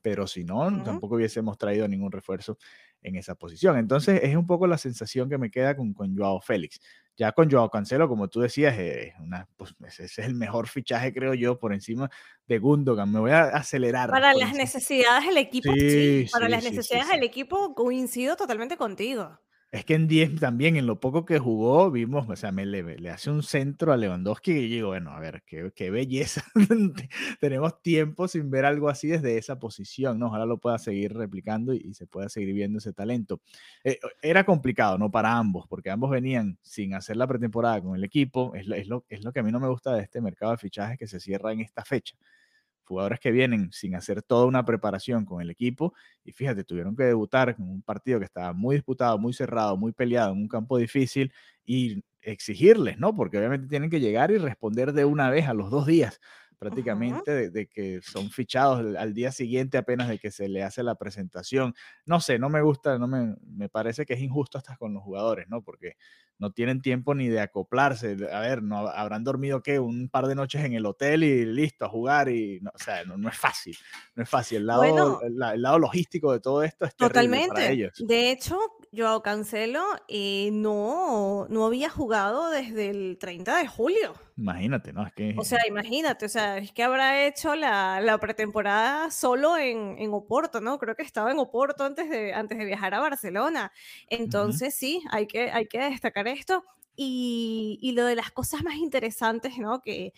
Pero 0.01 0.27
si 0.27 0.45
no, 0.45 0.81
tampoco 0.83 1.15
hubiésemos 1.15 1.57
traído 1.57 1.87
ningún 1.87 2.11
refuerzo 2.11 2.57
en 3.01 3.15
esa 3.15 3.35
posición. 3.35 3.77
Entonces, 3.77 4.21
es 4.23 4.35
un 4.35 4.45
poco 4.45 4.67
la 4.67 4.77
sensación 4.77 5.29
que 5.29 5.37
me 5.37 5.51
queda 5.51 5.75
con, 5.75 5.93
con 5.93 6.15
Joao 6.15 6.41
Félix. 6.41 6.79
Ya 7.17 7.33
con 7.33 7.51
Joao 7.51 7.69
Cancelo, 7.69 8.07
como 8.07 8.29
tú 8.29 8.39
decías, 8.39 8.77
eh, 8.77 9.13
una, 9.19 9.47
pues, 9.57 9.75
ese 9.85 10.05
es 10.05 10.19
el 10.19 10.35
mejor 10.35 10.67
fichaje, 10.67 11.13
creo 11.13 11.33
yo, 11.33 11.59
por 11.59 11.73
encima 11.73 12.09
de 12.47 12.59
Gundogan. 12.59 13.11
Me 13.11 13.19
voy 13.19 13.31
a 13.31 13.43
acelerar. 13.43 14.09
Para 14.09 14.33
las 14.33 14.53
necesidades 14.53 15.25
del 15.25 15.37
equipo, 15.37 15.71
sí. 15.73 16.27
para 16.31 16.47
las 16.47 16.63
necesidades 16.63 17.09
del 17.09 17.23
equipo 17.23 17.75
coincido 17.75 18.37
totalmente 18.37 18.77
contigo. 18.77 19.37
Es 19.71 19.85
que 19.85 19.93
en 19.93 20.07
10 20.07 20.39
también, 20.39 20.77
en 20.77 20.87
lo 20.87 20.99
poco 20.99 21.25
que 21.25 21.37
jugó, 21.37 21.91
vimos, 21.91 22.27
o 22.27 22.35
sea, 22.35 22.51
me 22.51 22.65
le, 22.65 23.07
hace 23.11 23.29
un 23.29 23.43
centro 23.43 23.93
a 23.93 23.97
Lewandowski 23.97 24.51
y 24.51 24.67
digo, 24.67 24.87
bueno, 24.87 25.11
a 25.11 25.19
ver, 25.19 25.43
qué, 25.45 25.71
qué 25.75 25.91
belleza. 25.91 26.43
Tenemos 27.39 27.79
tiempo 27.83 28.27
sin 28.27 28.49
ver 28.49 28.65
algo 28.65 28.89
así 28.89 29.09
desde 29.09 29.37
esa 29.37 29.59
posición, 29.59 30.17
¿no? 30.17 30.27
Ojalá 30.27 30.47
lo 30.47 30.57
pueda 30.57 30.79
seguir 30.79 31.13
replicando 31.13 31.75
y, 31.75 31.93
se 31.93 32.07
pueda 32.07 32.29
seguir 32.29 32.55
viendo 32.55 32.79
ese 32.79 32.93
talento. 32.93 33.41
Eh, 33.83 33.99
era 34.23 34.43
complicado, 34.43 34.97
¿no? 34.97 35.11
Para 35.11 35.37
ambos, 35.37 35.67
porque 35.67 35.91
ambos 35.91 36.09
venían 36.09 36.57
sin 36.63 36.95
hacer 36.95 37.15
la 37.17 37.27
pretemporada 37.27 37.79
con 37.79 37.95
el 37.95 38.03
equipo. 38.03 38.55
Es, 38.55 38.67
es, 38.67 38.87
lo, 38.87 39.05
es 39.07 39.23
lo 39.23 39.31
que 39.31 39.41
a 39.41 39.43
mí 39.43 39.51
no 39.51 39.59
me 39.59 39.67
gusta 39.67 39.93
de 39.93 40.01
este 40.01 40.19
mercado 40.19 40.51
de 40.53 40.57
fichajes 40.57 40.97
que 40.97 41.07
se 41.07 41.19
cierra 41.19 41.53
en 41.53 41.59
esta 41.59 41.85
fecha 41.85 42.15
jugadores 42.89 43.19
que 43.21 43.31
vienen 43.31 43.71
sin 43.71 43.95
hacer 43.95 44.21
toda 44.23 44.45
una 44.45 44.65
preparación 44.65 45.25
con 45.25 45.41
el 45.41 45.49
equipo 45.51 45.93
y 46.25 46.33
fíjate, 46.33 46.63
tuvieron 46.65 46.95
que 46.95 47.03
debutar 47.03 47.55
en 47.57 47.69
un 47.69 47.81
partido 47.83 48.19
que 48.19 48.25
estaba 48.25 48.53
muy 48.53 48.75
disputado, 48.75 49.17
muy 49.17 49.33
cerrado, 49.33 49.77
muy 49.77 49.93
peleado, 49.93 50.33
en 50.33 50.39
un 50.39 50.47
campo 50.49 50.77
difícil 50.77 51.31
y 51.65 52.03
exigirles, 52.21 52.97
¿no? 52.99 53.15
Porque 53.15 53.37
obviamente 53.37 53.67
tienen 53.67 53.89
que 53.89 53.99
llegar 54.01 54.31
y 54.31 54.37
responder 54.37 54.91
de 54.93 55.05
una 55.05 55.29
vez 55.29 55.47
a 55.47 55.53
los 55.53 55.71
dos 55.71 55.85
días 55.87 56.19
prácticamente 56.59 57.49
de, 57.49 57.67
que 57.67 58.01
son 58.01 58.29
fichados 58.29 58.95
al 58.97 59.13
día 59.13 59.31
siguiente 59.31 59.77
apenas 59.77 60.09
de 60.09 60.19
que 60.19 60.29
se 60.29 60.49
le 60.49 60.61
hace 60.61 60.83
la 60.83 60.95
presentación. 60.95 61.73
No 62.05 62.19
sé, 62.19 62.37
no 62.37 62.49
me 62.49 62.61
gusta, 62.61 62.99
no 62.99 63.07
me, 63.07 63.35
me 63.41 63.69
parece 63.69 64.05
que 64.05 64.13
es 64.13 64.19
injusto 64.19 64.57
hasta 64.57 64.75
con 64.75 64.93
los 64.93 65.01
jugadores, 65.01 65.47
¿no? 65.47 65.63
Porque 65.63 65.95
no 66.39 66.51
tienen 66.51 66.81
tiempo 66.81 67.13
ni 67.13 67.27
de 67.27 67.41
acoplarse. 67.41 68.17
A 68.31 68.39
ver, 68.39 68.63
no 68.63 68.87
habrán 68.87 69.23
dormido 69.23 69.61
qué 69.61 69.79
un 69.79 70.09
par 70.09 70.25
de 70.27 70.35
noches 70.35 70.63
en 70.63 70.73
el 70.73 70.85
hotel 70.85 71.23
y 71.23 71.45
listo 71.45 71.85
a 71.85 71.89
jugar 71.89 72.29
y 72.29 72.59
no, 72.61 72.71
o 72.73 72.79
sea, 72.79 73.03
no, 73.03 73.29
es 73.29 73.37
fácil, 73.37 73.77
no 74.15 74.23
es 74.23 74.29
fácil. 74.29 74.59
El 74.59 74.67
lado, 74.67 75.21
el, 75.21 75.37
lado 75.37 75.79
logístico 75.79 76.31
de 76.31 76.39
todo 76.39 76.63
esto 76.63 76.85
es 76.85 76.95
totalmente. 76.95 77.49
Para 77.49 77.69
ellos. 77.69 77.93
De 77.99 78.31
hecho, 78.31 78.57
yo 78.91 79.21
Cancelo 79.21 79.83
eh, 80.07 80.49
no, 80.51 81.45
no 81.49 81.65
había 81.65 81.89
jugado 81.89 82.49
desde 82.49 82.89
el 82.89 83.17
30 83.19 83.57
de 83.57 83.67
julio. 83.67 84.13
Imagínate, 84.35 84.93
¿no? 84.93 85.05
Es 85.05 85.13
que... 85.13 85.35
O 85.37 85.43
sea, 85.43 85.59
imagínate, 85.67 86.25
o 86.25 86.29
sea, 86.29 86.57
es 86.57 86.71
que 86.71 86.83
habrá 86.83 87.25
hecho 87.27 87.55
la, 87.55 88.01
la 88.01 88.17
pretemporada 88.17 89.11
solo 89.11 89.57
en, 89.57 89.97
en, 89.99 90.13
Oporto, 90.13 90.59
¿no? 90.59 90.79
Creo 90.79 90.95
que 90.95 91.03
estaba 91.03 91.31
en 91.31 91.39
Oporto 91.39 91.83
antes 91.83 92.09
de, 92.09 92.33
antes 92.33 92.57
de 92.57 92.65
viajar 92.65 92.93
a 92.93 92.99
Barcelona. 92.99 93.71
Entonces, 94.07 94.73
sí, 94.75 95.03
hay 95.11 95.27
que, 95.27 95.51
hay 95.51 95.67
que 95.67 95.79
destacar 95.79 96.27
esto. 96.27 96.63
Y, 96.95 97.77
y, 97.81 97.93
lo 97.93 98.05
de 98.05 98.15
las 98.15 98.31
cosas 98.31 98.63
más 98.63 98.75
interesantes, 98.75 99.57
¿no? 99.57 99.81
Que, 99.81 100.13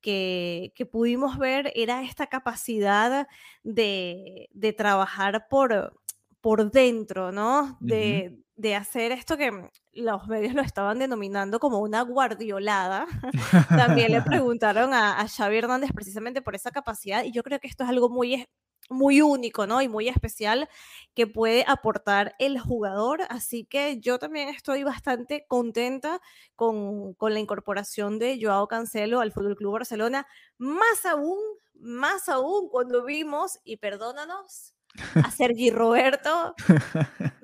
que, 0.00 0.72
que 0.74 0.86
pudimos 0.86 1.38
ver 1.38 1.72
era 1.74 2.02
esta 2.02 2.26
capacidad 2.26 3.26
de, 3.62 4.48
de 4.52 4.72
trabajar 4.72 5.46
por, 5.48 5.99
por 6.40 6.70
dentro, 6.70 7.32
¿no? 7.32 7.76
De, 7.80 8.38
de 8.56 8.74
hacer 8.74 9.12
esto 9.12 9.36
que 9.36 9.50
mm, 9.50 9.68
los 9.92 10.26
medios 10.28 10.54
lo 10.54 10.62
estaban 10.62 10.98
denominando 10.98 11.58
como 11.58 11.80
una 11.80 12.02
guardiolada. 12.02 13.06
También 13.68 14.12
le 14.12 14.22
preguntaron 14.22 14.94
a, 14.94 15.20
a, 15.20 15.28
Xavi 15.28 15.58
Hernández 15.58 15.90
precisamente 15.94 16.42
por 16.42 16.54
esa 16.54 16.70
capacidad 16.70 17.24
y 17.24 17.32
yo 17.32 17.42
creo 17.42 17.58
que 17.60 17.68
esto 17.68 17.84
es 17.84 17.90
algo 17.90 18.08
muy, 18.08 18.46
muy 18.90 19.22
único, 19.22 19.66
¿no? 19.66 19.80
Y 19.80 19.88
muy 19.88 20.08
especial 20.08 20.68
que 21.14 21.26
puede 21.26 21.64
aportar 21.66 22.34
el 22.38 22.58
jugador. 22.58 23.22
Así 23.30 23.64
que 23.64 24.00
yo 24.00 24.18
también 24.18 24.48
estoy 24.48 24.82
bastante 24.82 25.46
contenta 25.48 26.20
con, 26.56 27.14
con 27.14 27.32
la 27.32 27.40
incorporación 27.40 28.18
de 28.18 28.38
Joao 28.42 28.68
Cancelo 28.68 29.20
al 29.20 29.32
Fútbol 29.32 29.56
Club 29.56 29.72
Barcelona. 29.74 30.26
Más 30.58 31.06
aún, 31.06 31.38
más 31.74 32.28
aún 32.28 32.68
cuando 32.68 33.04
vimos, 33.04 33.58
y 33.64 33.76
perdónanos, 33.76 34.74
a 35.14 35.30
Sergi 35.30 35.70
Roberto 35.70 36.54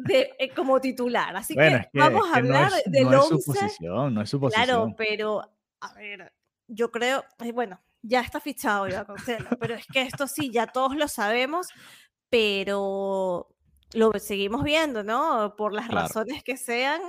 eh, 0.09 0.51
como 0.55 0.81
titular. 0.81 1.37
Así 1.37 1.55
que, 1.55 1.89
vamos 1.95 2.29
a 2.33 2.37
hablar 2.39 2.73
de 2.73 2.83
del 2.87 3.11
no 3.11 3.23
Es 3.23 3.29
su 3.29 3.43
posición, 3.45 4.15
no 4.15 4.23
es 4.23 4.31
su 4.31 4.41
posición. 4.41 4.65
Claro, 4.65 4.95
pero 4.97 5.43
a 5.81 5.95
ver, 5.95 6.33
yo 6.67 6.91
creo, 6.91 7.25
eh, 7.41 7.53
bueno, 7.53 7.81
ya 8.03 8.21
está 8.21 8.41
fichado 8.41 8.89
ya 8.89 9.07
pero 9.59 9.75
es 9.75 9.87
que 9.87 10.03
esto 10.03 10.27
sí, 10.27 10.51
ya 10.51 10.67
todos 10.67 10.97
lo 10.97 11.09
sabemos, 11.09 11.69
pero 12.31 13.49
lo 13.93 14.13
seguimos 14.19 14.65
viendo, 14.65 15.03
¿no? 15.03 15.55
Por 15.57 15.73
las 15.73 15.89
razones 15.89 16.43
que 16.43 16.57
sean 16.57 17.01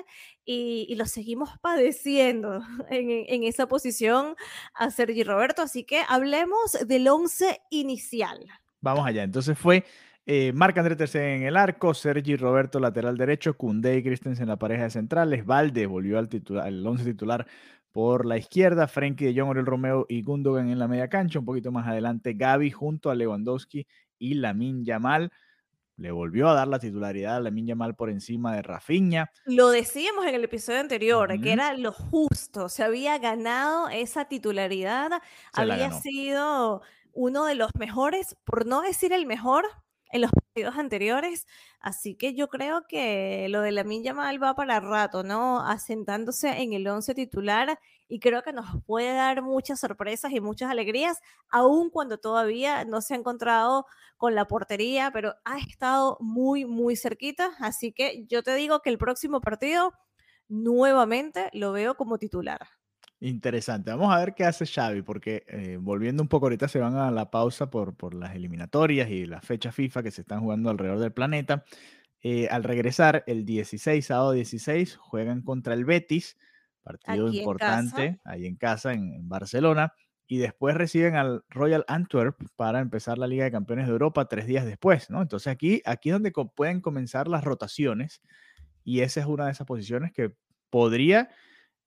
y, 0.46 0.94
lo 0.96 1.06
seguimos 1.06 1.50
padeciendo 1.60 2.62
en, 2.89 3.10
en, 3.27 3.44
esa 3.44 3.67
posición 3.67 4.36
a 4.74 4.91
Sergi 4.91 5.24
Roberto. 5.24 5.63
Así 5.63 5.84
que 5.84 6.01
hablemos 6.08 6.77
del 6.86 7.08
once 7.08 7.62
inicial. 7.72 8.46
Vamos 8.79 9.06
allá. 9.06 9.24
Entonces 9.24 9.58
fue 9.58 9.84
eh, 10.29 10.51
Marc 10.53 10.77
André 10.77 10.98
Tercer 10.98 11.24
en 11.24 11.43
el 11.43 11.55
arco, 11.55 11.93
Sergi 11.93 12.36
Roberto 12.36 12.81
lateral 12.81 13.17
derecho, 13.17 13.55
Kunde 13.55 13.96
y 13.96 14.03
Christensen 14.03 14.43
en 14.43 14.50
la 14.50 14.60
pareja 14.60 14.84
de 14.84 14.89
centrales, 14.89 15.46
Valde 15.46 15.86
volvió 15.86 16.19
al, 16.19 16.27
titular, 16.27 16.67
al 16.67 16.86
once 16.86 17.05
titular 17.05 17.48
por 17.93 18.25
la 18.25 18.38
izquierda, 18.38 18.89
Frenkie 18.89 19.25
de 19.25 19.39
Jong, 19.39 19.51
Oriol 19.51 19.65
Romeo 19.65 20.05
y 20.10 20.22
Gundogan 20.24 20.69
en 20.69 20.79
la 20.79 20.89
media 20.89 21.07
cancha, 21.07 21.39
un 21.39 21.46
poquito 21.46 21.72
más 21.72 21.88
adelante 21.88 22.34
Gaby 22.34 22.72
junto 22.72 23.10
a 23.10 23.15
Lewandowski 23.15 23.88
y 24.19 24.34
Lamin 24.34 24.84
Yamal. 24.84 25.31
Le 25.96 26.12
volvió 26.12 26.50
a 26.50 26.53
dar 26.53 26.67
la 26.67 26.79
titularidad 26.79 27.38
a 27.38 27.39
Lamin 27.39 27.67
Yamal 27.67 27.96
por 27.96 28.10
encima 28.10 28.53
de 28.53 28.63
Rafinha. 28.63 29.31
Lo 29.46 29.69
decíamos 29.69 30.25
en 30.25 30.36
el 30.36 30.43
episodio 30.43 30.81
anterior, 30.81 31.39
que 31.41 31.53
era 31.53 31.74
lo 31.74 31.93
justo, 31.93 32.67
se 32.67 32.84
había 32.84 33.17
ganado 33.17 33.88
esa 33.88 34.25
titularidad, 34.25 35.10
había 35.53 35.93
sido 35.93 36.81
uno 37.13 37.46
de 37.46 37.55
los 37.55 37.72
mejores, 37.79 38.36
por 38.43 38.67
no 38.67 38.81
decir 38.81 39.13
el 39.13 39.25
mejor, 39.25 39.65
en 40.11 40.21
los 40.21 40.31
partidos 40.31 40.75
anteriores. 40.77 41.45
Así 41.79 42.15
que 42.15 42.33
yo 42.33 42.47
creo 42.49 42.85
que 42.87 43.47
lo 43.49 43.61
de 43.61 43.71
la 43.71 43.83
Yamal 43.83 44.41
va 44.41 44.55
para 44.55 44.79
rato, 44.79 45.23
¿no? 45.23 45.61
Asentándose 45.65 46.61
en 46.61 46.73
el 46.73 46.87
11 46.87 47.13
titular 47.15 47.79
y 48.07 48.19
creo 48.19 48.43
que 48.43 48.53
nos 48.53 48.65
puede 48.85 49.13
dar 49.13 49.41
muchas 49.41 49.79
sorpresas 49.79 50.31
y 50.31 50.39
muchas 50.39 50.71
alegrías, 50.71 51.19
aun 51.49 51.89
cuando 51.89 52.17
todavía 52.17 52.85
no 52.85 53.01
se 53.01 53.13
ha 53.13 53.17
encontrado 53.17 53.85
con 54.17 54.35
la 54.35 54.45
portería, 54.45 55.11
pero 55.11 55.35
ha 55.45 55.59
estado 55.59 56.17
muy, 56.19 56.65
muy 56.65 56.95
cerquita. 56.95 57.51
Así 57.59 57.91
que 57.91 58.25
yo 58.27 58.43
te 58.43 58.55
digo 58.55 58.81
que 58.81 58.89
el 58.89 58.97
próximo 58.97 59.41
partido 59.41 59.93
nuevamente 60.47 61.49
lo 61.53 61.71
veo 61.71 61.95
como 61.95 62.17
titular. 62.17 62.67
Interesante. 63.19 63.89
Vamos 63.89 64.13
a 64.13 64.19
ver 64.19 64.36
qué 64.36 64.43
hace 64.43 64.65
Xavi, 64.65 65.01
porque 65.01 65.43
eh, 65.47 65.77
volviendo 65.81 66.21
un 66.21 66.29
poco, 66.29 66.45
ahorita 66.45 66.67
se 66.67 66.79
van 66.79 66.95
a 66.95 67.09
la 67.09 67.31
pausa 67.31 67.69
por, 67.69 67.95
por 67.95 68.13
las 68.13 68.36
eliminatorias 68.36 69.09
y 69.09 69.25
las 69.25 69.43
fechas 69.43 69.74
FIFA 69.74 70.03
que 70.03 70.12
se 70.12 70.21
están 70.21 70.41
jugando 70.41 70.69
alrededor 70.69 71.00
del 71.00 71.13
planeta. 71.13 71.65
Eh, 72.21 72.47
al 72.50 72.63
regresar, 72.63 73.24
el 73.25 73.45
16, 73.45 74.05
sábado 74.05 74.33
16, 74.33 74.97
juegan 74.97 75.41
contra 75.41 75.74
el 75.74 75.86
Betis, 75.86 76.38
partido 76.83 77.31
importante 77.31 78.19
ahí 78.24 78.45
en 78.45 78.55
casa, 78.55 78.93
en, 78.93 79.27
Barcelona, 79.27 79.93
y 80.27 80.38
después 80.38 80.75
reciben 80.75 81.15
al 81.15 81.43
Royal 81.50 81.86
Antwerp 81.88 82.38
para 82.55 82.81
empezar 82.81 83.17
la 83.17 83.27
Liga 83.27 83.45
de 83.45 83.51
Campeones 83.51 83.88
de 83.88 83.93
Europa 83.93 84.27
tres 84.27 84.45
días 84.45 84.65
después, 84.65 85.09
¿no? 85.09 85.21
Entonces 85.21 85.47
aquí, 85.47 85.81
aquí 85.86 86.09
es 86.09 86.13
donde 86.13 86.31
pueden 86.31 86.81
comenzar 86.81 87.27
las 87.27 87.43
rotaciones, 87.43 88.21
y 88.83 89.01
esa 89.01 89.21
es 89.21 89.25
una 89.25 89.45
de 89.45 89.51
esas 89.51 89.65
posiciones 89.65 90.12
que 90.12 90.33
podría 90.69 91.29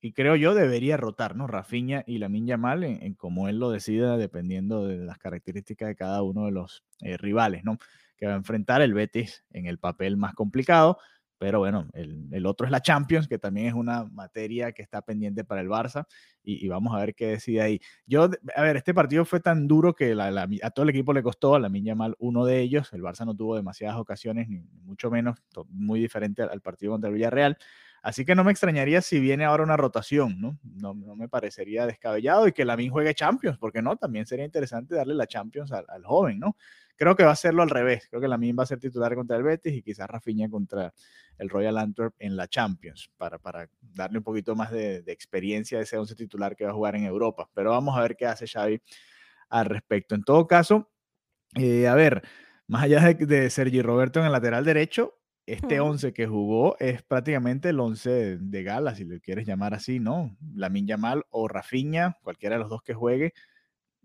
y 0.01 0.13
creo 0.13 0.37
yo 0.37 0.55
debería 0.55 0.97
rotar, 0.97 1.37
¿no? 1.37 1.47
Rafinha 1.47 2.05
y 2.07 2.19
Lamin 2.19 2.47
Yamal 2.47 2.85
en, 2.85 3.03
en 3.03 3.15
como 3.15 3.49
él 3.49 3.59
lo 3.59 3.71
decida, 3.71 4.17
dependiendo 4.17 4.87
de 4.87 4.99
las 4.99 5.19
características 5.19 5.89
de 5.89 5.97
cada 5.97 6.23
uno 6.23 6.47
de 6.47 6.53
los 6.53 6.85
eh, 7.01 7.17
rivales, 7.17 7.65
¿no? 7.65 7.79
Que 8.17 8.27
va 8.27 8.33
a 8.35 8.37
enfrentar 8.37 8.83
el 8.83 8.95
Betis 8.95 9.45
en 9.51 9.67
el 9.67 9.79
papel 9.79 10.17
más 10.17 10.35
complicado, 10.35 10.99
pero 11.41 11.59
bueno, 11.59 11.89
el, 11.95 12.29
el, 12.33 12.45
otro 12.45 12.67
es 12.67 12.71
la 12.71 12.83
Champions, 12.83 13.27
que 13.27 13.39
también 13.39 13.67
es 13.69 13.73
una 13.73 14.05
materia 14.05 14.73
que 14.73 14.83
está 14.83 15.01
pendiente 15.01 15.43
para 15.43 15.63
el 15.63 15.69
Barça, 15.69 16.07
y, 16.43 16.69
vamos 16.69 16.95
a 16.95 16.99
ver 17.01 17.15
qué 17.15 17.29
decide 17.29 17.63
ahí. 17.63 17.81
Yo, 18.05 18.29
a 18.55 18.63
ver, 18.63 18.77
este 18.77 18.93
partido 18.93 19.25
fue 19.25 19.41
tan 19.41 19.67
duro 19.67 19.95
que 19.95 20.15
a 20.63 20.71
todo 20.71 20.83
el 20.83 20.91
equipo 20.91 21.15
le 21.15 21.23
costó, 21.23 21.55
a 21.55 21.59
la 21.59 21.71
Yamal 21.73 22.15
uno 22.19 22.45
de 22.45 22.61
ellos, 22.61 22.93
el 22.93 23.01
Barça 23.01 23.25
no 23.25 23.35
tuvo 23.35 23.57
demasiadas 23.57 23.97
ocasiones, 23.97 24.51
ni 24.51 24.61
mucho 24.85 25.11
menos, 25.11 25.39
muy 25.71 25.99
diferente 25.99 26.43
al, 26.43 26.51
al 26.51 26.61
partido 26.61 26.93
contra 26.93 27.09
el 27.09 27.15
Villarreal, 27.15 27.57
Así 28.03 28.25
que 28.25 28.35
no 28.35 28.45
me 28.45 28.51
extrañaría 28.51 29.03
si 29.03 29.21
viene 29.21 29.45
ahora 29.45 29.63
una 29.63 29.77
rotación, 29.77 30.41
¿no? 30.41 30.59
No, 30.63 30.95
me 30.95 31.29
parecería 31.29 31.87
descabellado 31.87 32.49
y 32.49 32.53
que 32.53 32.65
Lamin 32.65 32.91
juegue 32.91 33.15
Champions, 33.15 33.59
porque 33.59 33.83
no, 33.83 33.97
también 33.97 34.27
sería 34.27 34.45
interesante 34.45 34.95
darle 34.95 35.15
la 35.15 35.27
Champions 35.27 35.71
al, 35.73 36.05
joven, 36.05 36.39
¿no? 36.39 36.57
Creo 36.97 37.15
que 37.17 37.25
va 37.25 37.31
a 37.31 37.33
hacerlo 37.33 37.63
al 37.63 37.71
revés. 37.71 38.07
Creo 38.09 38.21
que 38.21 38.29
Lamin 38.29 38.57
va 38.59 38.63
a 38.63 38.67
ser 38.67 38.79
titular 38.79 39.15
contra 39.15 39.37
el 39.37 39.43
Betis 39.43 39.75
y 39.75 39.83
quizás 39.83 40.09
Rafinha 40.09 40.49
contra 40.49 40.93
el 41.39 41.49
Royal 41.49 41.77
Antwerp 41.79 42.15
en 42.19 42.37
la 42.37 42.49
Champions, 42.49 43.11
para, 43.17 43.39
para 43.39 43.69
darle 43.81 44.19
un 44.19 44.25
poquito 44.25 44.55
más 44.55 44.71
de, 44.71 45.03
experiencia 45.07 45.79
a 45.79 45.83
ese 45.83 45.99
once 45.99 46.15
titular 46.15 46.57
que 46.57 46.65
va 46.65 46.71
a 46.71 46.75
jugar 46.75 46.97
en 46.97 47.05
Europa. 47.05 47.51
Pero 47.55 47.71
vamos 47.71 47.97
a 47.99 48.03
ver 48.03 48.17
qué 48.17 48.27
hace 48.27 48.47
Xavi 48.47 48.81
al 49.51 49.67
respecto. 49.67 50.15
En 50.15 50.23
todo 50.23 50.47
caso, 50.47 50.91
eh, 51.55 51.87
a 51.87 51.95
ver, 51.95 52.23
más 52.67 52.85
allá 52.85 53.01
de, 53.01 53.27
de 53.27 53.51
Sergi 53.51 53.83
Roberto 53.83 54.21
en 54.21 54.27
el 54.27 54.33
lateral 54.33 54.65
derecho, 54.65 55.20
este 55.47 55.81
11 55.81 56.13
que 56.13 56.27
jugó 56.27 56.77
es 56.79 57.03
prácticamente 57.03 57.71
el 57.71 57.81
11 57.81 58.39
de 58.39 58.63
gala, 58.63 58.95
si 58.95 59.05
le 59.05 59.21
quieres 59.21 59.47
llamar 59.47 59.75
así, 59.75 59.99
¿no? 59.99 60.37
Lamin 60.55 60.87
Yamal 60.87 61.25
o 61.31 61.49
Rafinha, 61.49 62.17
cualquiera 62.23 62.57
de 62.57 62.61
los 62.61 62.71
dos 62.71 62.83
que 62.83 62.95
juegue. 62.95 63.33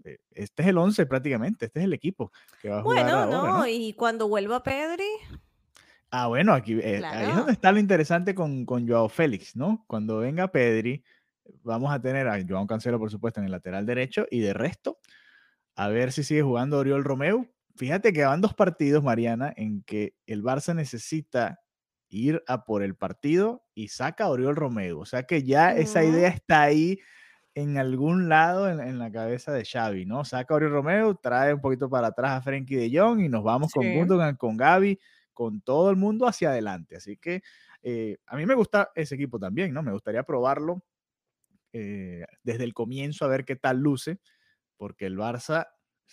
Eh, 0.04 0.18
este 0.32 0.64
es 0.64 0.70
el 0.70 0.78
11 0.78 1.06
prácticamente, 1.06 1.66
este 1.66 1.80
es 1.80 1.86
el 1.86 1.94
equipo 1.94 2.32
que 2.62 2.70
va 2.70 2.80
a 2.80 2.82
jugar 2.82 3.04
Bueno, 3.04 3.26
no, 3.28 3.68
y 3.68 3.94
cuando 3.94 4.28
vuelva 4.28 4.64
Pedri. 4.64 5.06
Ah, 6.10 6.28
bueno, 6.28 6.54
aquí 6.54 6.80
eh, 6.82 7.02
ahí 7.04 7.30
es 7.30 7.36
donde 7.36 7.52
está 7.52 7.72
lo 7.72 7.80
interesante 7.80 8.34
con, 8.34 8.66
con 8.66 8.88
Joao 8.88 9.10
Félix, 9.10 9.56
¿no? 9.56 9.84
Cuando 9.88 10.20
venga 10.20 10.52
Pedri, 10.52 11.04
vamos 11.64 11.92
a 11.92 12.02
tener 12.02 12.28
a 12.28 12.40
Joao 12.48 12.68
Cancelo, 12.68 13.00
por 13.00 13.12
supuesto, 13.12 13.40
en 13.40 13.48
el 13.48 13.52
lateral 13.52 13.86
derecho 13.86 14.26
y 14.32 14.40
de 14.40 14.54
resto, 14.54 15.00
a 15.76 15.90
ver 15.90 16.12
si 16.12 16.24
sigue 16.24 16.42
jugando 16.42 16.80
Oriol 16.80 17.04
Romeu. 17.04 17.48
Fíjate 17.76 18.14
que 18.14 18.24
van 18.24 18.42
dos 18.42 18.54
partidos, 18.54 19.04
Mariana, 19.04 19.54
en 19.56 19.84
que 19.84 20.16
el 20.26 20.44
Barça 20.44 20.74
necesita 20.74 21.60
ir 22.10 22.42
a 22.48 22.64
por 22.64 22.84
el 22.84 22.96
partido 22.96 23.66
y 23.74 23.90
saca 23.90 24.26
a 24.26 24.30
Oriol 24.30 24.56
Romeu. 24.56 25.00
O 25.00 25.06
sea 25.06 25.24
que 25.24 25.44
ya 25.44 25.76
esa 25.76 26.04
idea 26.04 26.30
está 26.30 26.62
ahí 26.62 27.00
en 27.54 27.78
algún 27.78 28.30
lado 28.30 28.70
en, 28.70 29.00
la 29.00 29.12
cabeza 29.12 29.52
de 29.52 29.66
Xavi, 29.66 30.06
¿no? 30.06 30.24
Saca 30.24 30.54
a 30.54 30.58
Oriol 30.58 30.72
Romeu, 30.72 31.16
trae 31.16 31.54
un 31.54 31.62
poquito 31.62 31.90
para 31.90 32.08
atrás 32.08 32.32
a 32.32 32.42
Frenkie 32.42 32.76
de 32.76 32.98
Jong 32.98 33.20
y 33.22 33.30
nos 33.30 33.44
vamos 33.44 33.72
con 33.74 33.94
Gundogan, 33.94 34.36
con 34.38 34.56
Gaby, 34.56 35.00
con 35.34 35.62
todo 35.62 35.90
el 35.90 35.98
mundo 35.98 36.28
hacia 36.28 36.50
adelante. 36.50 36.96
Así 36.96 37.18
que 37.18 37.44
eh, 37.82 38.18
a 38.26 38.38
mí 38.38 38.46
me 38.46 38.56
gusta 38.56 38.92
ese 38.96 39.16
equipo 39.16 39.38
también, 39.38 39.74
¿no? 39.74 39.84
Me 39.84 39.92
gustaría 39.92 40.24
probarlo 40.24 40.82
eh, 41.74 42.26
desde 42.42 42.64
el 42.64 42.74
comienzo 42.74 43.26
a 43.26 43.28
ver 43.28 43.44
qué 43.44 43.58
tal 43.58 43.80
luce, 43.80 44.20
porque 44.78 45.06
el 45.06 45.18
Barça 45.18 45.68